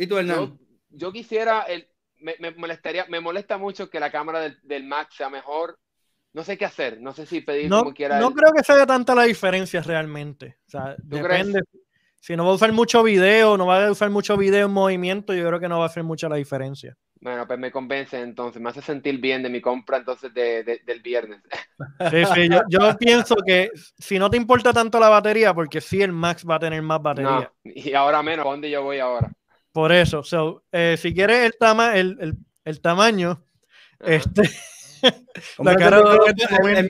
[0.00, 0.58] ¿Y tú, Hernán?
[0.88, 1.86] Yo, quisiera, el,
[2.20, 5.78] me, me, molestaría, me molesta mucho que la cámara del, del, Mac sea mejor.
[6.32, 8.18] No sé qué hacer, no sé si pedir no, como quiera.
[8.18, 10.56] No creo que sea tanta la diferencia realmente.
[10.66, 11.60] O sea, depende.
[12.18, 15.34] Si no va a usar mucho video, no va a usar mucho video en movimiento,
[15.34, 16.96] yo creo que no va a hacer mucha la diferencia.
[17.20, 21.00] Bueno, pues me convence entonces, me hace sentir bien de mi compra entonces de, del
[21.02, 21.40] viernes.
[22.10, 26.12] Sí, sí, yo, pienso que si no te importa tanto la batería, porque sí el
[26.12, 27.52] Max va a tener más batería.
[27.62, 29.30] y ahora menos, ¿a dónde yo voy ahora?
[29.70, 33.44] Por eso, so, eh, si quieres el, tama el, el, el tamaño,
[34.00, 34.42] este...
[35.58, 36.88] la cara de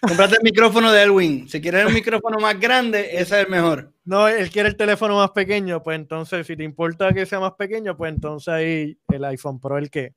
[0.00, 1.48] Comprate el micrófono de Elwin.
[1.48, 3.92] Si quieres un micrófono más grande, ese es el mejor.
[4.04, 7.52] No, él quiere el teléfono más pequeño, pues entonces, si te importa que sea más
[7.52, 10.14] pequeño, pues entonces ahí el iPhone Pro el que.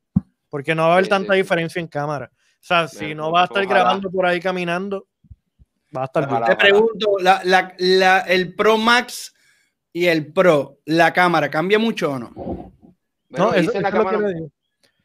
[0.49, 2.29] Porque no va a haber tanta diferencia en cámara.
[2.34, 5.07] O sea, si no va a estar grabando por ahí caminando,
[5.95, 6.43] va a estar bien.
[6.45, 9.34] Te pregunto, la, la, la, el Pro Max
[9.91, 12.71] y el Pro, la cámara, ¿cambia mucho o no?
[13.29, 14.19] no, es, la cámara,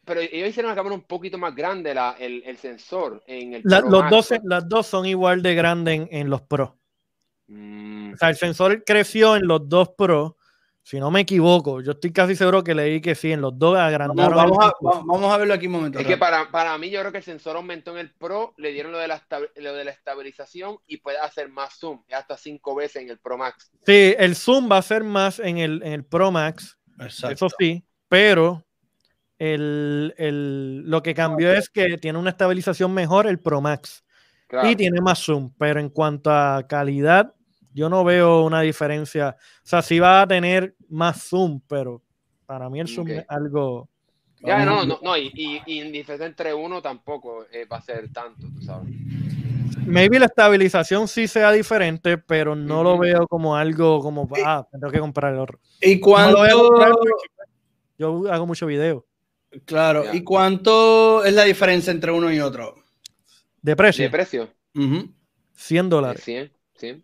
[0.07, 3.61] pero ellos hicieron la cámara un poquito más grande, la, el, el sensor en el
[3.65, 4.11] La- Pro los Max.
[4.11, 6.77] dos, las dos son igual de grandes en, en los Pro.
[7.47, 10.35] Mm, O sea, el sensor creció en los dos Pro.
[10.83, 13.77] Si no me equivoco, yo estoy casi seguro que leí que sí, en los dos
[13.77, 14.33] agrandaron.
[14.37, 15.99] vamos a, vamos a verlo aquí un momento.
[15.99, 18.71] es que para, para mí yo creo que el sensor aumentó en el Pro, le
[18.71, 19.21] dieron lo de la,
[19.57, 23.37] lo de la estabilización y puede hacer más zoom, hasta cinco veces en el Pro
[23.37, 23.69] Max.
[23.85, 27.33] Sí, el zoom va a ser más en el, en el Pro Max, Exacto.
[27.47, 28.65] eso sí, pero
[29.39, 34.03] el, el- lo que cambió es que tiene una estabilización mejor el Pro Max
[34.47, 34.69] Claro.
[34.69, 37.33] y tiene más zoom, pero en cuanto a calidad,
[37.73, 39.35] yo no veo una diferencia.
[39.39, 42.01] O sea, sí va a tener más zoom, pero
[42.45, 43.89] para mí el zoom es algo.
[44.39, 47.81] Ya, no, no, no, y, y, y en diferencia entre uno tampoco eh, va a
[47.81, 48.87] ser tanto, tú sabes.
[49.85, 54.89] Maybe la estabilización sí sea diferente, pero no lo veo como algo como, ah, tengo
[54.91, 55.59] que comprar el otro.
[55.81, 57.11] ¿Y No comprar porque
[57.97, 59.06] yo hago mucho video.
[59.65, 60.05] Claro.
[60.05, 60.15] Ya.
[60.15, 62.75] ¿Y cuánto es la diferencia entre uno y otro?
[63.61, 64.49] De precio, ¿De precio?
[64.75, 65.09] Ujú.
[65.55, 66.23] 100 dólares.
[66.23, 67.03] 100, 100.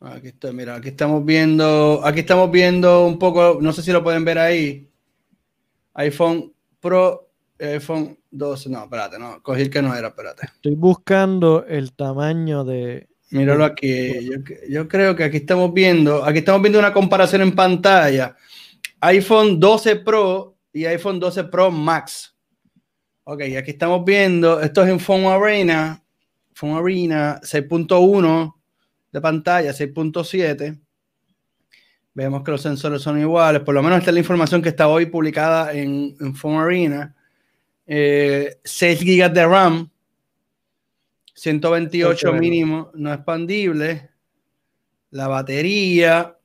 [0.00, 4.02] Aquí está, mira, aquí estamos viendo, aquí estamos viendo un poco, no sé si lo
[4.04, 4.90] pueden ver ahí.
[5.94, 10.46] iPhone Pro, iPhone 12, no, espérate, no, cogí el que no era, espérate.
[10.46, 13.08] Estoy buscando el tamaño de.
[13.30, 14.28] Míralo aquí.
[14.28, 14.36] Yo,
[14.68, 18.36] yo creo que aquí estamos viendo, aquí estamos viendo una comparación en pantalla.
[19.00, 22.36] iPhone 12 Pro y iPhone 12 Pro Max.
[23.22, 26.04] Ok, aquí estamos viendo, esto es en Phone Arena,
[26.52, 28.54] Phone Arena 6.1
[29.12, 30.78] de pantalla, 6.7.
[32.12, 34.88] Vemos que los sensores son iguales, por lo menos esta es la información que está
[34.88, 37.14] hoy publicada en, en Phone Arena.
[37.86, 39.90] Eh, 6 GB de RAM,
[41.34, 44.10] 128 Ocho, mínimo, no expandible.
[45.10, 46.36] La batería,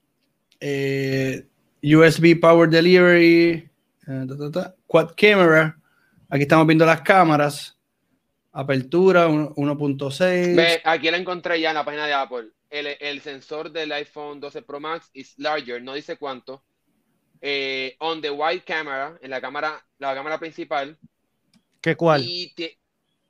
[0.59, 1.47] eh,
[1.82, 3.68] USB Power Delivery,
[4.28, 5.78] ta, ta, ta, Quad Camera.
[6.30, 7.78] Aquí estamos viendo las cámaras.
[8.51, 10.55] Apertura uno- 1.6.
[10.55, 12.49] Ve, aquí la encontré ya en la página de Apple.
[12.70, 16.64] El, el sensor del iPhone 12 Pro Max is larger, no dice cuánto.
[17.41, 20.97] Eh, on the wide camera, en la cámara, la cámara principal,
[21.80, 22.22] ¿Qué cuál?
[22.24, 22.53] y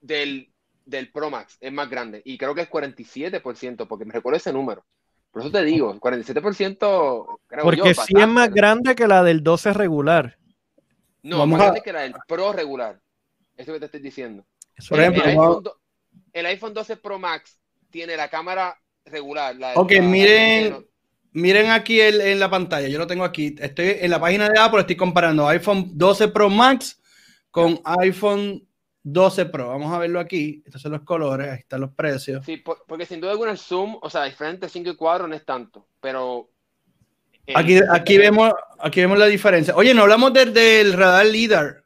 [0.01, 0.51] del,
[0.85, 2.21] del Pro Max es más grande.
[2.25, 4.83] Y creo que es 47%, porque me recuerdo ese número.
[5.31, 9.43] Por eso te digo, 47% creo Porque yo, sí es más grande que la del
[9.43, 10.38] 12 regular.
[11.23, 12.99] No, Vamos a- que la del Pro regular.
[13.57, 14.45] Eso que te estoy diciendo.
[14.87, 15.79] Por El- ejemplo, el, iPhone, do-
[16.33, 17.59] el iPhone 12 Pro Max
[17.89, 19.55] tiene la cámara regular.
[19.55, 20.83] La, Ok, la- miren- la-
[21.31, 23.55] Miren aquí el- en la pantalla, yo lo tengo aquí.
[23.59, 26.99] Estoy en la página de Apple, estoy comparando iPhone 12 Pro Max
[27.51, 28.67] con iPhone
[29.03, 29.67] 12 Pro.
[29.67, 30.63] Vamos a verlo aquí.
[30.65, 32.43] Estos son los colores, ahí están los precios.
[32.45, 35.35] Sí, por- porque sin duda alguna el zoom, o sea, diferente 5 y 4 no
[35.35, 36.49] es tanto, pero...
[37.49, 39.75] el- Aquí, aquí, vemos, aquí vemos la diferencia.
[39.75, 41.83] Oye, no hablamos del, del radar LIDAR.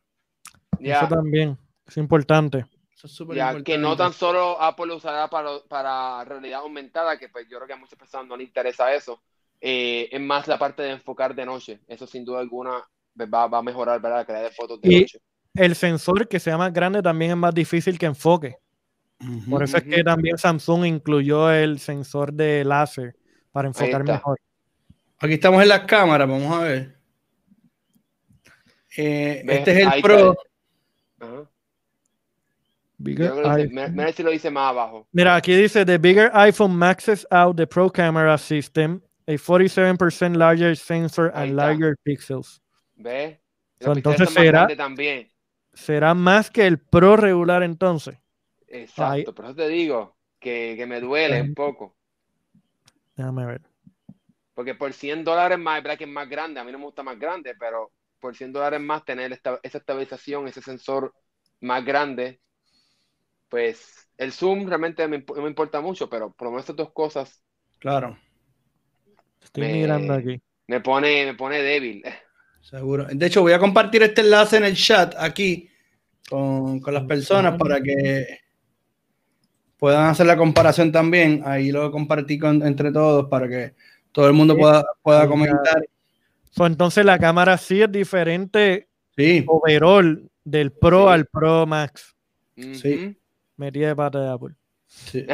[0.80, 1.58] Ya, Eso también
[1.88, 2.66] es importante.
[2.94, 3.72] Eso es súper ya, importante.
[3.72, 7.68] que no tan solo Apple lo usará para, para realidad aumentada, que pues yo creo
[7.68, 9.22] que a muchas personas no les interesa eso,
[9.62, 11.80] eh, es más la parte de enfocar de noche.
[11.88, 12.84] Eso sin duda alguna
[13.16, 14.18] pues, va, va a mejorar ¿verdad?
[14.20, 15.20] la calidad de fotos de Y- noche.
[15.56, 18.58] El sensor que sea más grande también es más difícil que enfoque.
[19.50, 23.16] Por eso es que también Samsung incluyó el sensor de láser
[23.52, 24.40] para enfocar mejor.
[25.20, 26.98] Aquí estamos en las cámaras, vamos a ver.
[28.98, 30.36] Eh, este es el Pro.
[31.20, 31.50] Ajá.
[32.98, 33.34] Bigger
[33.70, 35.08] mira, mira si lo dice más abajo.
[35.12, 40.76] Mira, aquí dice: The bigger iPhone maxes out the Pro camera system, a 47% larger
[40.78, 41.68] sensor Ahí and está.
[41.68, 42.62] larger pixels.
[42.96, 43.40] ¿Ves?
[43.80, 45.30] So, Los entonces píxeles son más será- grandes también.
[45.74, 48.18] ¿Será más que el Pro regular entonces?
[48.68, 49.24] Exacto, Ahí.
[49.26, 51.96] por eso te digo que, que me duele un poco.
[53.16, 53.62] Déjame ver.
[54.54, 56.60] Porque por 100 dólares más, es verdad que es más grande.
[56.60, 59.78] A mí no me gusta más grande, pero por 100 dólares más tener esta- esa
[59.80, 61.14] estabilización, ese sensor
[61.62, 62.40] más grande,
[63.50, 67.42] pues el zoom realmente me me importa mucho, pero por lo menos estas dos cosas
[67.80, 68.18] Claro,
[69.42, 70.42] Estoy Me- mirando aquí.
[70.68, 72.04] me pone, me pone débil.
[72.62, 73.06] seguro.
[73.12, 75.70] De hecho, voy a compartir este enlace en el chat aquí
[76.30, 78.40] con, con las personas para que
[79.78, 81.42] puedan hacer la comparación también.
[81.46, 83.74] Ahí lo compartí con, entre todos para que
[84.14, 84.62] todo el mundo Sí.
[84.62, 85.86] pueda, pueda comentar.
[86.52, 88.88] So, entonces la cámara sí es diferente
[89.18, 91.14] Sí, overall del Pro Sí.
[91.14, 92.16] al Pro Max.
[92.56, 93.20] Sí.
[93.58, 94.56] Metida de pata de Apple.
[94.88, 95.26] sí,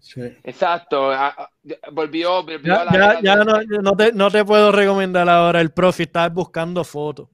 [0.00, 0.20] sí.
[0.42, 1.10] Exacto.
[1.12, 1.48] ah, ah,
[1.92, 5.60] volvió, volvió Ya, a la ya, ya no, no te, no te puedo recomendar ahora
[5.60, 7.28] el Pro si estás buscando fotos.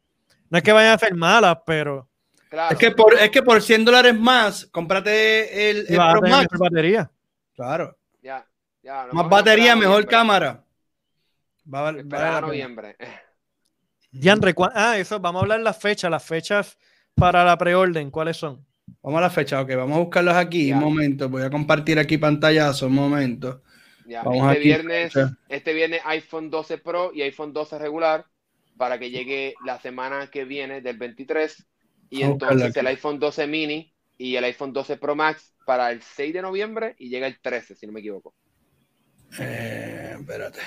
[0.51, 2.09] No es que vayan a ser malas, pero
[2.49, 2.72] claro.
[2.72, 6.49] Es que por, es que por 100 dólares más, cómprate el, Pro Max.
[6.53, 7.11] mejor batería.
[7.55, 7.96] Claro.
[8.22, 8.46] Ya,
[8.82, 10.64] ya, Más batería, mejor cámara.
[11.73, 12.97] Va, a a noviembre.
[14.11, 16.79] Dianre, ah, eso, vamos a hablar las fechas, las fechas
[17.14, 18.64] para la preorden, ¿cuáles son?
[19.03, 22.16] Vamos a la fecha, ok, vamos a buscarlos aquí, un momento, voy a compartir aquí
[22.16, 23.62] pantallazo, un momento.
[24.07, 25.12] este, viernes,
[25.49, 28.25] este viernes iPhone 12 Pro y iPhone 12 regular
[28.79, 31.66] para que llegue la semana que viene del 23
[32.09, 36.33] y entonces el iPhone 12 mini y el iPhone 12 Pro Max para el 6
[36.33, 38.35] de noviembre y llega el 13, si no me equivoco.
[39.39, 40.61] Eh, espérate.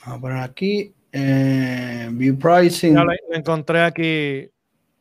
[0.00, 0.94] Vamos a poner aquí.
[1.12, 2.94] Eh, view pricing.
[2.94, 4.48] lo, encontré aquí.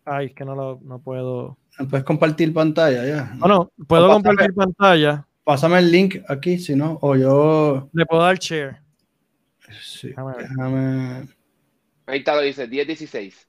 [0.06, 1.58] Ay, es que no lo no puedo.
[1.90, 3.34] Puedes compartir pantalla ya.
[3.36, 5.26] No, no, puedo compartir pantalla.
[5.44, 7.90] Pásame el link aquí, si no, o yo.
[7.94, 8.82] Le puedo dar share.
[9.82, 11.28] Sí, déjame.
[12.06, 13.48] Ahí está, lo dice, 1016.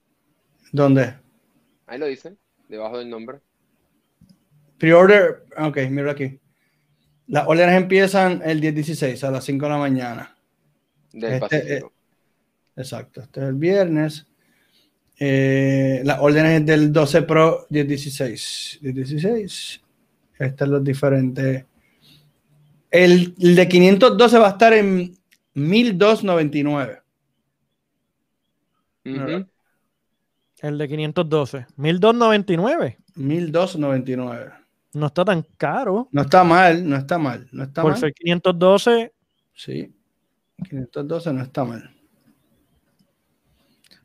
[0.73, 1.15] ¿Dónde?
[1.87, 2.37] Ahí lo dice,
[2.69, 3.41] debajo del nombre.
[4.79, 6.39] Pre-order, ok, mira aquí.
[7.27, 10.37] Las órdenes empiezan el 10-16 a las 5 de la mañana.
[11.13, 11.85] Del este, eh,
[12.77, 14.27] exacto, este es el viernes.
[15.19, 18.81] Eh, las órdenes del 12 Pro 10-16.
[18.81, 19.81] 10-16.
[20.39, 21.67] Estos son los diferentes.
[22.91, 25.15] El, el, de 512 va a estar en
[25.55, 27.03] 1299.
[29.05, 31.67] El de 512.
[31.77, 32.99] 1299.
[33.15, 34.53] 1299.
[34.93, 36.09] No está tan caro.
[36.11, 37.49] No está mal, no está mal.
[37.53, 39.13] No está Por ser 512.
[39.55, 39.95] Sí.
[40.69, 41.91] 512 no está mal.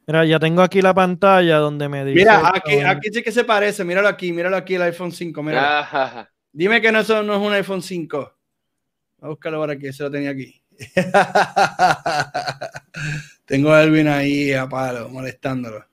[0.08, 2.20] Mira, ya tengo aquí la pantalla donde me dice.
[2.20, 3.84] Mira, aquí, aquí sí que se parece.
[3.84, 5.41] Míralo aquí, míralo aquí el iPhone 5.
[5.41, 6.30] Mira.
[6.53, 8.18] Dime que no, eso no es un iPhone 5.
[8.18, 10.62] Voy a buscarlo para aquí, se lo tenía aquí.
[13.45, 15.86] tengo a Elvin ahí a palo, molestándolo.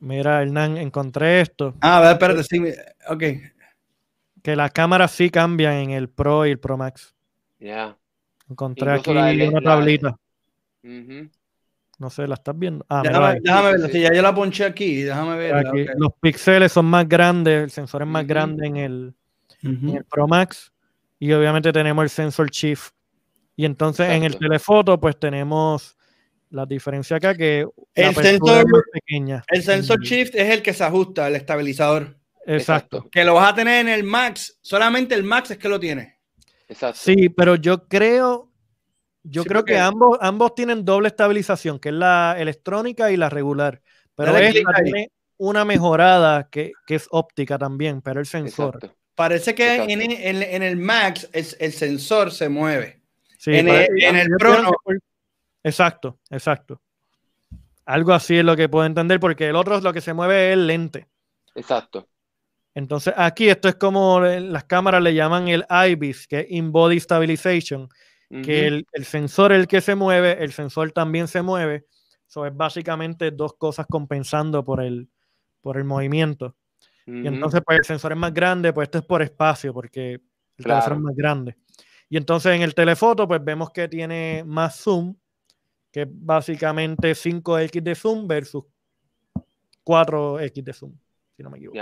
[0.00, 1.74] Mira, Hernán, encontré esto.
[1.80, 2.60] Ah, a ver, espérate, sí,
[3.08, 3.22] ok.
[4.42, 7.14] Que las cámaras sí cambian en el Pro y el Pro Max.
[7.60, 7.96] Ya.
[8.52, 10.16] Encontré aquí una tablita.
[11.98, 12.84] No sé, ¿la estás viendo?
[12.88, 15.64] Ah, déjame, déjame verla, ya yo la ponché aquí, déjame ver.
[15.96, 19.14] Los píxeles son más grandes, el sensor es más grande en el,
[20.10, 20.72] Pro Max.
[21.18, 22.92] Y obviamente tenemos el sensor Shift.
[23.54, 25.96] Y entonces en el telefoto, pues tenemos
[26.50, 29.42] la diferencia acá que el sensor más pequeña.
[29.48, 32.16] El sensor shift es el que se ajusta, el estabilizador.
[32.46, 33.08] Exacto.
[33.10, 36.11] Que lo vas a tener en el Max, solamente el Max es que lo tiene.
[36.72, 37.00] Exacto.
[37.00, 38.50] Sí, pero yo creo,
[39.22, 43.82] yo creo que ambos, ambos tienen doble estabilización, que es la electrónica y la regular.
[44.14, 48.78] Pero esta tiene una mejorada que, es óptica también, pero el sensor.
[49.14, 53.02] Parece que en, el Max el, sensor se mueve.
[53.38, 54.72] Sí, en, el, en el Pro
[55.64, 56.80] Exacto, exacto.
[57.84, 60.48] Algo así es lo que puedo entender, porque el otro es lo que se mueve
[60.48, 61.08] es el lente.
[61.54, 62.08] Exacto.
[62.74, 66.98] Entonces, aquí esto es como las cámaras le llaman el IBIS, que es In Body
[67.00, 67.88] Stabilization,
[68.42, 71.86] que el, sensor es el que se mueve, el sensor también se mueve.
[72.26, 75.10] Eso es básicamente dos cosas compensando por el,
[75.60, 76.56] por el movimiento.
[77.04, 80.64] Y entonces, pues el sensor es más grande, pues esto es por espacio, porque el
[80.64, 81.56] teléfono es más grande.
[82.08, 85.14] Y entonces en el telefoto, pues vemos que tiene más zoom,
[85.90, 88.64] que es básicamente 5x de zoom versus
[89.84, 90.94] 4x de zoom,
[91.36, 91.78] si no me equivoco.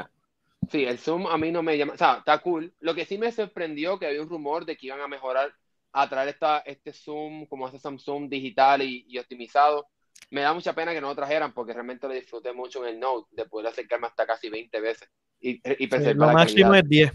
[0.68, 2.72] Sí, el zoom a mí no me llama, o sea, está cool.
[2.80, 5.52] Lo que sí me sorprendió que había un rumor de que iban a mejorar,
[5.92, 9.88] a traer esta, este zoom, como hace Samsung digital y, optimizado.
[10.30, 13.00] Me da mucha pena que no lo trajeran porque realmente lo disfruté mucho en el
[13.00, 15.08] Note de poder acercarme hasta casi 20 veces
[15.40, 17.12] y, y Lo máximo es 10.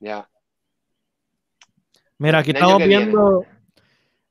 [0.00, 0.28] Ya.
[2.18, 3.44] Mira, aquí estamos viendo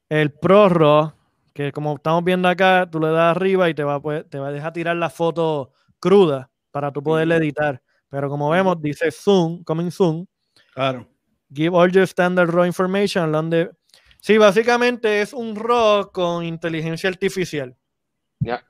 [0.10, 1.14] el Pro Raw
[1.56, 4.50] que como estamos viendo acá, tú le das arriba y te va, a, te va
[4.50, 7.82] a dejar tirar la foto cruda para tú poderle editar.
[8.16, 10.26] Pero como vemos, dice Zoom, coming soon.
[10.74, 11.06] Claro.
[11.54, 13.30] Give all your standard raw information.
[13.30, 13.72] Donde...
[14.22, 17.76] Sí, básicamente es un RAW con inteligencia artificial.
[18.40, 18.66] Ya.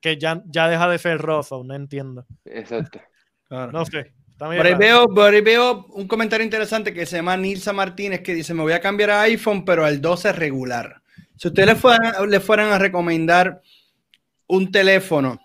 [0.00, 2.26] Que ya, ya deja de ser RAW, no entiendo.
[2.44, 3.00] Exacto.
[3.48, 4.12] No sé.
[4.36, 8.34] Por ahí, veo, por ahí, veo, un comentario interesante que se llama Nilsa Martínez que
[8.34, 11.02] dice, me voy a cambiar a iPhone, pero al 12 regular.
[11.36, 13.62] Si ustedes le fueran, le fueran a recomendar
[14.48, 15.38] un teléfono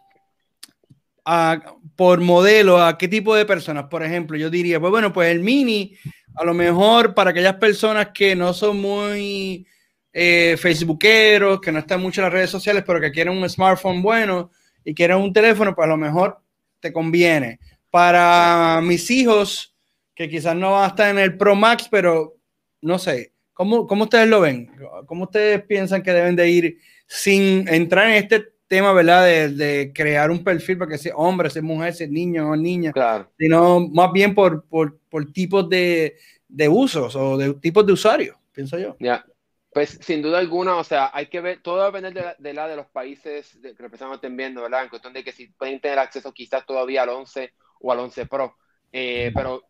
[1.95, 3.85] por modelo, ¿a qué tipo de personas?
[3.85, 5.95] Por ejemplo, yo diría, pues bueno, pues el mini,
[6.35, 9.67] a lo mejor para aquellas personas que no son muy
[10.11, 14.01] eh, facebookeros, que no están mucho en las redes sociales, pero que quieren un smartphone
[14.01, 14.51] bueno
[14.83, 16.39] y quieren un teléfono, pues a lo mejor
[16.79, 17.59] te conviene.
[17.89, 19.75] Para mis hijos,
[20.15, 22.37] que quizás no van a estar en el Pro Max, pero
[22.81, 24.71] no sé, ¿Cómo, ¿Cómo, ustedes lo ven?
[25.05, 29.23] ¿Cómo ustedes piensan que deben de ir sin entrar en este tema, ¿verdad?
[29.23, 32.91] De, de crear un perfil para que sea hombre, sea mujer, sea niño o niña,
[32.91, 33.29] claro.
[33.37, 36.17] sino más bien por, por, por tipos de,
[36.47, 38.95] de, usos o de tipos de usuarios, pienso yo.
[38.99, 39.23] Ya.
[39.71, 42.35] Pues sin duda alguna, o sea, hay que ver, todo va a depender de la
[42.39, 44.85] de, la de los países que que estén viendo, ¿verdad?
[44.85, 48.25] En cuestión de que si pueden tener acceso quizás todavía al 11 o al 11
[48.25, 48.55] Pro.
[48.91, 49.61] Eh, pero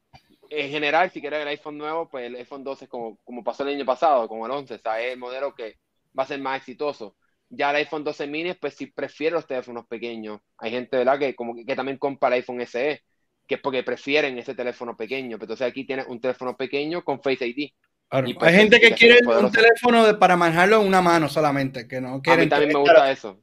[0.49, 3.63] en general, si quieren el iPhone nuevo, pues el iPhone 12 es como, como pasó
[3.63, 5.77] el año pasado, como el 11, o sea, es el modelo que
[6.17, 7.17] va a ser más exitoso.
[7.55, 10.39] Ya el iPhone 12 mini, pues sí prefiero los teléfonos pequeños.
[10.57, 13.03] Hay gente, ¿verdad?, que, como que, también compra el iPhone SE,
[13.47, 15.37] que es porque prefieren ese teléfono pequeño.
[15.37, 17.69] Pero entonces aquí tienes un teléfono pequeño con Face ID.
[18.09, 22.21] Pues, hay gente que quiere un teléfono para manejarlo en una mano solamente, que no
[22.21, 22.41] quiere.
[22.41, 23.39] A mí también me gusta eso.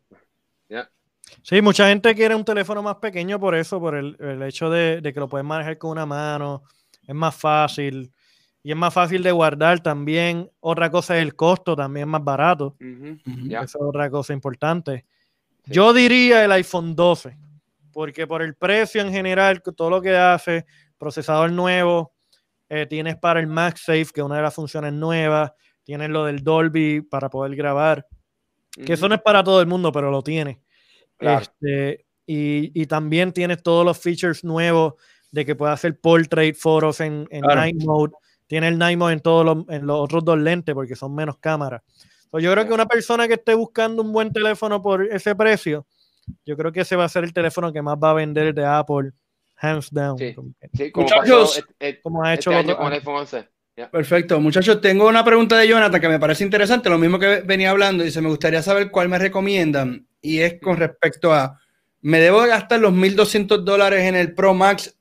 [1.42, 5.00] Sí, mucha gente quiere un teléfono más pequeño por eso, por el, el hecho de,
[5.00, 6.64] de, que lo puedes manejar con una mano,
[7.06, 8.12] es más fácil
[8.62, 10.50] y es más fácil de guardar también.
[10.60, 12.76] Otra cosa es el costo, también es más barato.
[12.78, 15.06] Esa es otra cosa importante.
[15.66, 17.36] Yo diría el iPhone 12,
[17.92, 20.66] porque por el precio en general, todo lo que hace,
[20.98, 22.12] procesador nuevo,
[22.68, 25.52] eh, tienes para el MagSafe, que es una de las funciones nuevas,
[25.82, 28.06] tienes lo del Dolby para poder grabar,
[28.84, 30.60] que eso no es para todo el mundo, pero lo tiene.
[31.18, 34.94] Este, y, y, también tienes todos los features nuevos
[35.32, 38.12] de que puede hacer portrait fotos en, en night mode.
[38.50, 41.36] Tiene el night mode en todos los, en los otros dos lentes porque son menos
[41.38, 41.82] cámaras.
[42.32, 45.86] yo creo que una persona que esté buscando un buen teléfono por ese precio,
[46.44, 48.66] yo creo que ese va a ser el teléfono que más va a vender de
[48.66, 49.12] Apple,
[49.56, 50.18] hands down.
[50.18, 51.64] Sí, como, Muchachos,
[52.02, 53.48] como ha hecho este con el iPhone 11.
[53.92, 57.70] Perfecto, muchachos, tengo una pregunta de Jonathan que me parece interesante, lo mismo que venía
[57.70, 61.56] hablando, dice, me gustaría saber cuál me recomiendan y es con respecto a,
[62.00, 64.99] ¿me debo gastar los 1.200 dólares en el Pro Max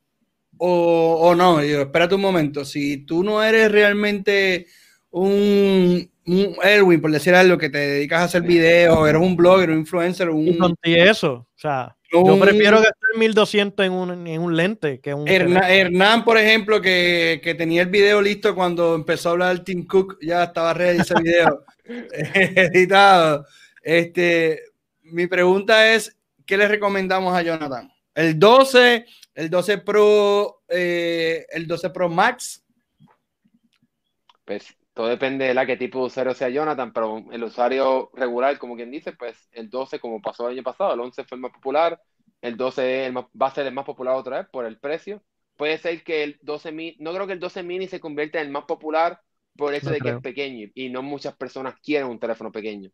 [0.60, 1.64] o, no.
[1.64, 2.66] Yo, espérate un momento.
[2.66, 4.68] Si tú no eres realmente
[5.10, 9.70] un, un Erwin, por decir algo, que te dedicas a hacer videos, eres un blogger,
[9.70, 10.76] un influencer, un.
[10.84, 11.34] Y eso.
[11.34, 15.28] O sea, yo prefiero gastar 1200 en un, en un lente que un.
[15.28, 20.18] Hernán, por ejemplo, que, que, tenía el video listo cuando empezó a hablar Team Cook,
[20.22, 21.64] ya estaba ready ese video
[22.14, 23.46] editado.
[23.82, 24.62] Este,
[25.04, 27.90] mi pregunta es: ¿qué le recomendamos a Jonathan?
[28.16, 29.06] El 12
[29.36, 32.66] el 12 Pro, eh, el 12 Pro Max.
[34.46, 38.58] Pues todo depende de la qué tipo de usuario sea Jonathan, pero el usuario regular,
[38.58, 41.42] como quien dice, pues el 12, como pasó el año pasado, el 11 fue el
[41.42, 42.02] más popular,
[42.42, 45.24] el 12 va a ser el más popular otra vez por el precio.
[45.56, 48.48] Puede ser que el 12 mini, no creo que el 12 mini se convierta en
[48.48, 49.22] el más popular
[49.56, 52.90] por el hecho de que es pequeño y no muchas personas quieren un teléfono pequeño.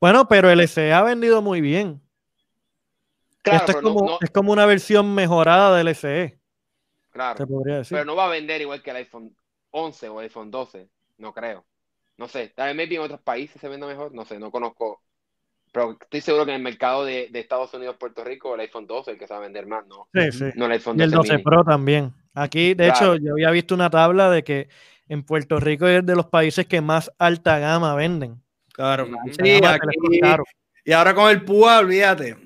[0.00, 2.03] Bueno, pero el SE ha vendido muy bien.
[3.44, 6.38] Esto es como, es como una versión mejorada del SE.
[7.10, 7.46] Claro.
[7.88, 9.36] Pero no va a vender igual que el iPhone
[9.70, 10.88] 11 o el iPhone 12.
[11.18, 11.64] No creo.
[12.16, 12.52] No sé.
[12.54, 14.12] Tal vez en otros países se venda mejor.
[14.12, 15.00] No sé, no conozco.
[15.72, 19.10] Pero estoy seguro que en el mercado de, Estados Unidos, Puerto Rico, el iPhone 12
[19.10, 20.08] es el que se va a vender más, ¿no?
[20.14, 20.44] Sí, sí.
[20.54, 20.98] No el iPhone 12.
[20.98, 22.12] Y el 12 Pro también.
[22.32, 24.68] Aquí, de hecho, yo había visto una tabla de que
[25.08, 28.40] en Puerto Rico es de los países que más alta gama venden.
[28.72, 29.08] Claro.
[29.30, 30.20] Sí, aquí,
[30.84, 32.36] y ahora con el PUA, olvídate.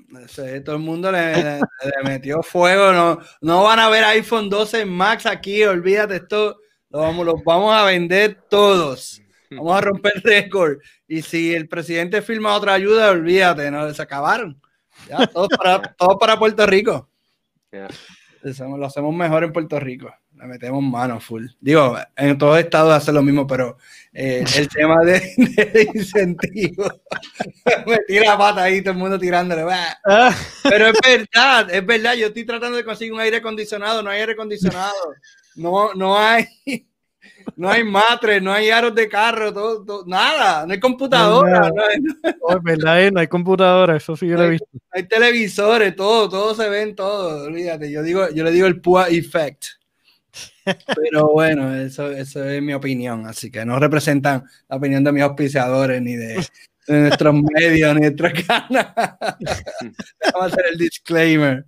[0.63, 1.59] Todo el mundo le,
[2.03, 2.93] metió fuego.
[2.93, 6.15] No, no van a ver iPhone 12 Max aquí, olvídate.
[6.17, 6.57] Esto
[6.89, 9.21] lo vamos, los vamos a vender todos.
[9.51, 10.77] Vamos a romper récord.
[11.07, 14.61] Y si el presidente firma otra ayuda, olvídate, no se acabaron.
[15.07, 17.09] Ya, todo para, todo para Puerto Rico.
[18.41, 21.47] Lo hacemos mejor en Puerto Rico le metemos mano full.
[21.59, 23.77] Digo, en todos estados hace lo mismo, pero
[24.13, 26.85] eh, el tema de, de incentivo,
[27.85, 29.65] metí la pata ahí, todo el mundo tirándole.
[30.05, 30.33] Ah.
[30.63, 34.21] Pero es verdad, es verdad, yo estoy tratando de conseguir un aire acondicionado, no hay
[34.21, 34.93] aire acondicionado,
[35.55, 36.47] no, no hay,
[37.57, 41.69] no hay matres, no hay aros de carro, todo, nada, no hay computadora.
[41.69, 41.97] No, hay,
[42.55, 44.67] es verdad, eh, no hay computadora, eso sí yo lo he visto.
[44.91, 49.09] Hay televisores, todo, todo se ven, todo, olvídate, yo digo, yo le digo el PUA
[49.09, 49.78] effect.
[50.95, 55.23] Pero bueno, eso, eso es mi opinión, así que no representan la opinión de mis
[55.23, 56.45] auspiciadores ni de,
[56.87, 58.93] nuestros medios, ni de nuestras ganas.
[58.95, 61.65] Vamos a hacer el disclaimer.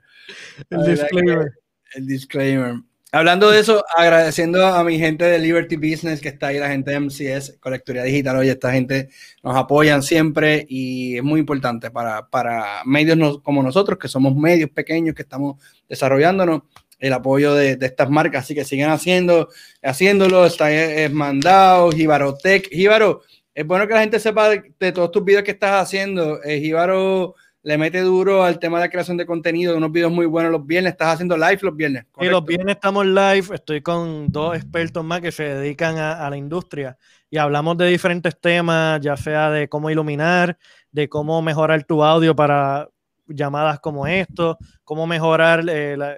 [0.70, 1.52] El disclaimer.
[1.94, 2.76] El disclaimer.
[3.14, 6.92] Hablando de eso, agradeciendo a mi gente de Liberty Business que está ahí, la gente
[6.92, 9.10] de MCS, Colectoría Digital, oye, esta gente
[9.44, 14.70] nos apoyan siempre y es muy importante para, para medios como nosotros, que somos medios
[14.70, 16.62] pequeños, que estamos desarrollándonos
[17.02, 19.50] el apoyo de, estas marcas, así que sigan haciendo,
[19.82, 23.24] haciéndolo, está es, mandado, Jibarotech, Jibaro,
[23.54, 27.34] es bueno que la gente sepa de, todos tus videos que estás haciendo, eh, Jibaro
[27.64, 30.92] le mete duro al tema de creación de contenido, unos videos muy buenos los viernes,
[30.92, 32.06] estás haciendo live los viernes.
[32.20, 36.38] Y los viernes estamos live, estoy con dos expertos más que se dedican a, la
[36.38, 36.98] industria
[37.32, 40.58] y hablamos de diferentes temas, ya sea de cómo iluminar,
[40.92, 42.88] de cómo mejorar tu audio para
[43.28, 46.18] llamadas como esto, cómo mejorar eh, la,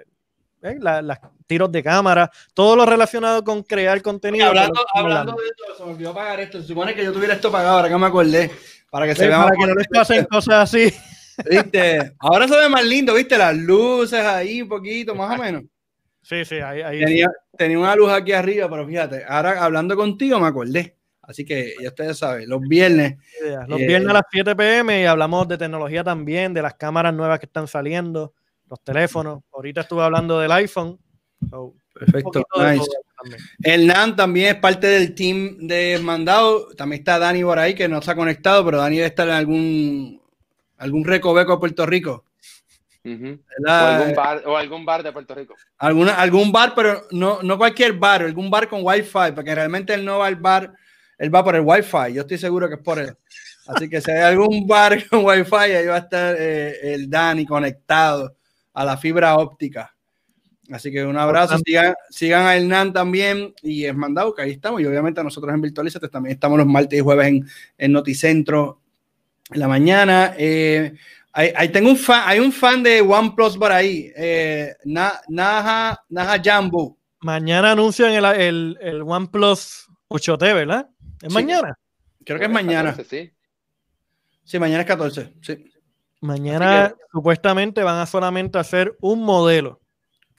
[0.64, 4.46] eh, los tiros de cámara, todo lo relacionado con crear contenido.
[4.46, 6.60] hablando, hablando de esto, se me olvidó pagar esto.
[6.60, 8.50] Se supone que yo tuviera esto pagado, ahora que me acordé.
[8.90, 10.92] Para que se vea Para que no les pasen cosas así.
[11.50, 12.14] ¿Viste?
[12.18, 13.36] Ahora se ve más lindo, ¿viste?
[13.36, 15.64] Las luces ahí, un poquito, más o menos.
[16.22, 16.80] Sí, sí, ahí.
[16.80, 20.96] ahí tenía, tenía, una luz aquí arriba, pero fíjate, ahora hablando contigo me acordé.
[21.20, 23.16] Así que ya ustedes saben, los viernes.
[23.66, 27.38] Los viernes a las 7 pm y hablamos de tecnología también, de las cámaras nuevas
[27.38, 28.34] que están saliendo,
[28.74, 29.42] los teléfonos.
[29.52, 30.98] Ahorita estuve hablando del iPhone.
[31.92, 32.84] Perfecto, nice.
[33.62, 36.68] El NAN también es parte del team de Mandado.
[36.76, 39.34] También está Dani por ahí que no se ha conectado, pero Dani debe estar en
[39.34, 40.22] algún,
[40.78, 42.24] algún recoveco de Puerto Rico.
[43.04, 43.08] o,
[43.68, 45.54] algún bar, o, algún bar, de Puerto Rico.
[45.78, 50.04] Alguna, algún bar, pero no, no cualquier bar, algún bar con wifi, porque realmente él
[50.04, 50.74] no va al bar
[51.18, 52.12] él va por el Wi-Fi.
[52.12, 53.16] Yo estoy seguro que es por él.
[53.66, 57.46] Así que si hay algún bar con Wi-Fi, ahí va a estar eh, el Dani
[57.46, 58.36] conectado
[58.74, 59.94] a la fibra óptica.
[60.70, 61.58] Así que un abrazo.
[61.64, 64.80] Sigan, sigan a Hernán también y es mandado que ahí estamos.
[64.80, 67.46] Y obviamente nosotros en Virtualizate también estamos los martes y jueves en,
[67.78, 68.80] en Noticentro
[69.50, 70.34] en la mañana.
[70.38, 70.94] Eh,
[71.32, 76.96] ahí, tengo un fan, hay un fan de OnePlus por ahí, eh, Naja, Naja Jambo.
[77.20, 80.88] Mañana anuncian el, el, el OnePlus 8T, ¿verdad?
[81.22, 81.78] ¿Es mañana?
[82.24, 82.96] Creo que es mañana.
[83.08, 83.32] sí.
[84.44, 85.34] sí, mañana es 14.
[85.42, 85.70] Sí.
[86.24, 89.82] Mañana supuestamente van a solamente hacer un modelo.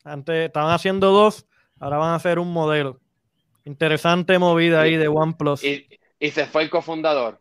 [0.03, 1.45] Antes estaban haciendo dos,
[1.79, 2.99] ahora van a hacer un modelo.
[3.65, 5.63] Interesante movida ahí de OnePlus.
[5.63, 5.87] Y,
[6.19, 7.39] y se fue el cofundador.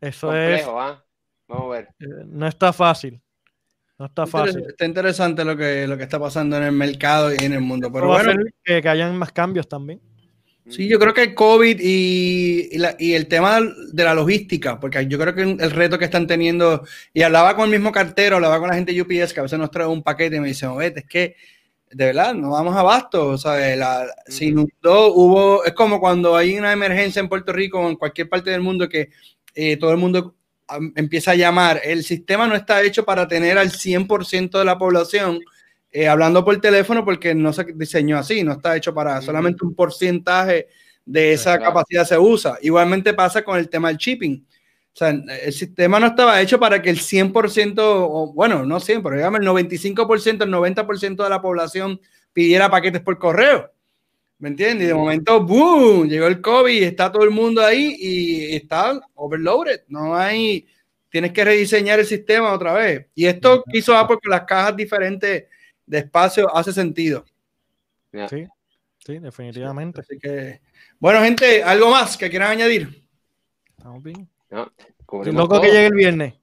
[0.00, 0.64] Eso es.
[0.68, 1.04] ¿ah?
[1.48, 1.88] Vamos a ver.
[1.98, 3.20] Eh, no está fácil.
[3.98, 4.64] No está fácil.
[4.68, 7.90] Está interesante lo que, lo que está pasando en el mercado y en el mundo.
[7.92, 10.00] Pero bueno, que, que hayan más cambios también.
[10.68, 15.18] Sí, yo creo que el COVID y, y, el tema de la logística, porque yo
[15.18, 18.68] creo que el reto que están teniendo, y hablaba con el mismo cartero, hablaba con
[18.68, 21.00] la gente de UPS, que a veces nos trae un paquete y me dicen, vete,
[21.00, 21.36] es que
[21.90, 26.36] de verdad no vamos a abasto, o sea, la, se inundó, hubo, es como cuando
[26.36, 29.08] hay una emergencia en Puerto Rico o en cualquier parte del mundo que
[29.54, 30.34] eh, todo el mundo
[30.96, 35.40] empieza a llamar, el sistema no está hecho para tener al 100% de la población
[35.90, 39.74] eh, hablando por teléfono porque no se diseñó así, no está hecho para solamente un
[39.74, 40.68] porcentaje
[41.04, 42.58] de esa capacidad se usa.
[42.60, 44.46] Igualmente pasa con el tema del shipping.
[44.92, 49.16] O sea, el sistema no estaba hecho para que el 100%, o bueno, no siempre,
[49.16, 52.00] digamos el 95%, el 90% de la población
[52.32, 53.72] pidiera paquetes por correo.
[54.38, 54.84] ¿Me entiendes?
[54.84, 56.08] Y de momento, ¡boom!
[56.08, 59.80] Llegó el COVID, está todo el mundo ahí y está overloaded.
[59.88, 60.66] No hay,
[61.08, 63.06] tienes que rediseñar el sistema otra vez.
[63.14, 65.44] Y esto quiso Apple con las cajas diferentes
[65.88, 67.24] de espacio hace sentido.
[68.28, 68.46] Sí,
[68.98, 70.00] sí, definitivamente.
[70.00, 70.60] Así que,
[70.98, 73.04] bueno, gente, ¿algo más que quieran añadir?
[73.76, 74.28] Estamos bien.
[75.10, 76.34] loco que llegue el viernes.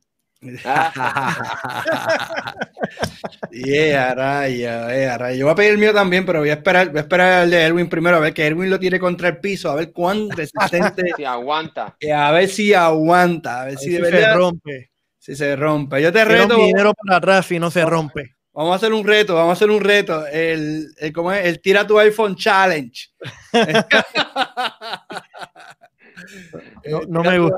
[3.52, 5.36] yeah, raya, yeah, raya.
[5.36, 7.52] Yo voy a pedir el mío también, pero voy a esperar, voy a esperar el
[7.52, 10.30] de Erwin primero, a ver que Erwin lo tiene contra el piso, a ver cuán
[10.32, 11.14] resistente.
[11.16, 11.98] si aguanta.
[12.14, 14.92] A ver si aguanta, a ver si, se rompe.
[15.18, 16.00] Si se rompe.
[16.02, 16.58] Yo te reto.
[16.58, 18.36] dinero para atrás y no se rompe.
[18.56, 20.26] Vamos a hacer un reto, vamos a hacer un reto.
[20.28, 21.46] El, el, ¿cómo es?
[21.46, 23.10] el tira tu iPhone challenge.
[27.10, 27.58] no, me gusta.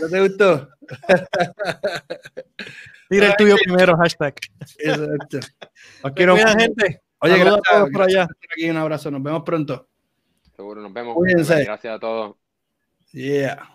[0.00, 0.68] ¿No te gustó?
[3.08, 4.36] Tira el tuyo primero, hashtag.
[4.78, 5.40] Exacto.
[6.14, 7.02] quiero gente.
[7.18, 8.28] Oye, gracias, a todos por allá.
[8.54, 9.88] Aquí un abrazo, nos vemos pronto.
[10.54, 11.16] Seguro, nos vemos.
[11.16, 11.64] Cuídense.
[11.64, 12.36] Gracias a todos.
[13.10, 13.68] Yeah.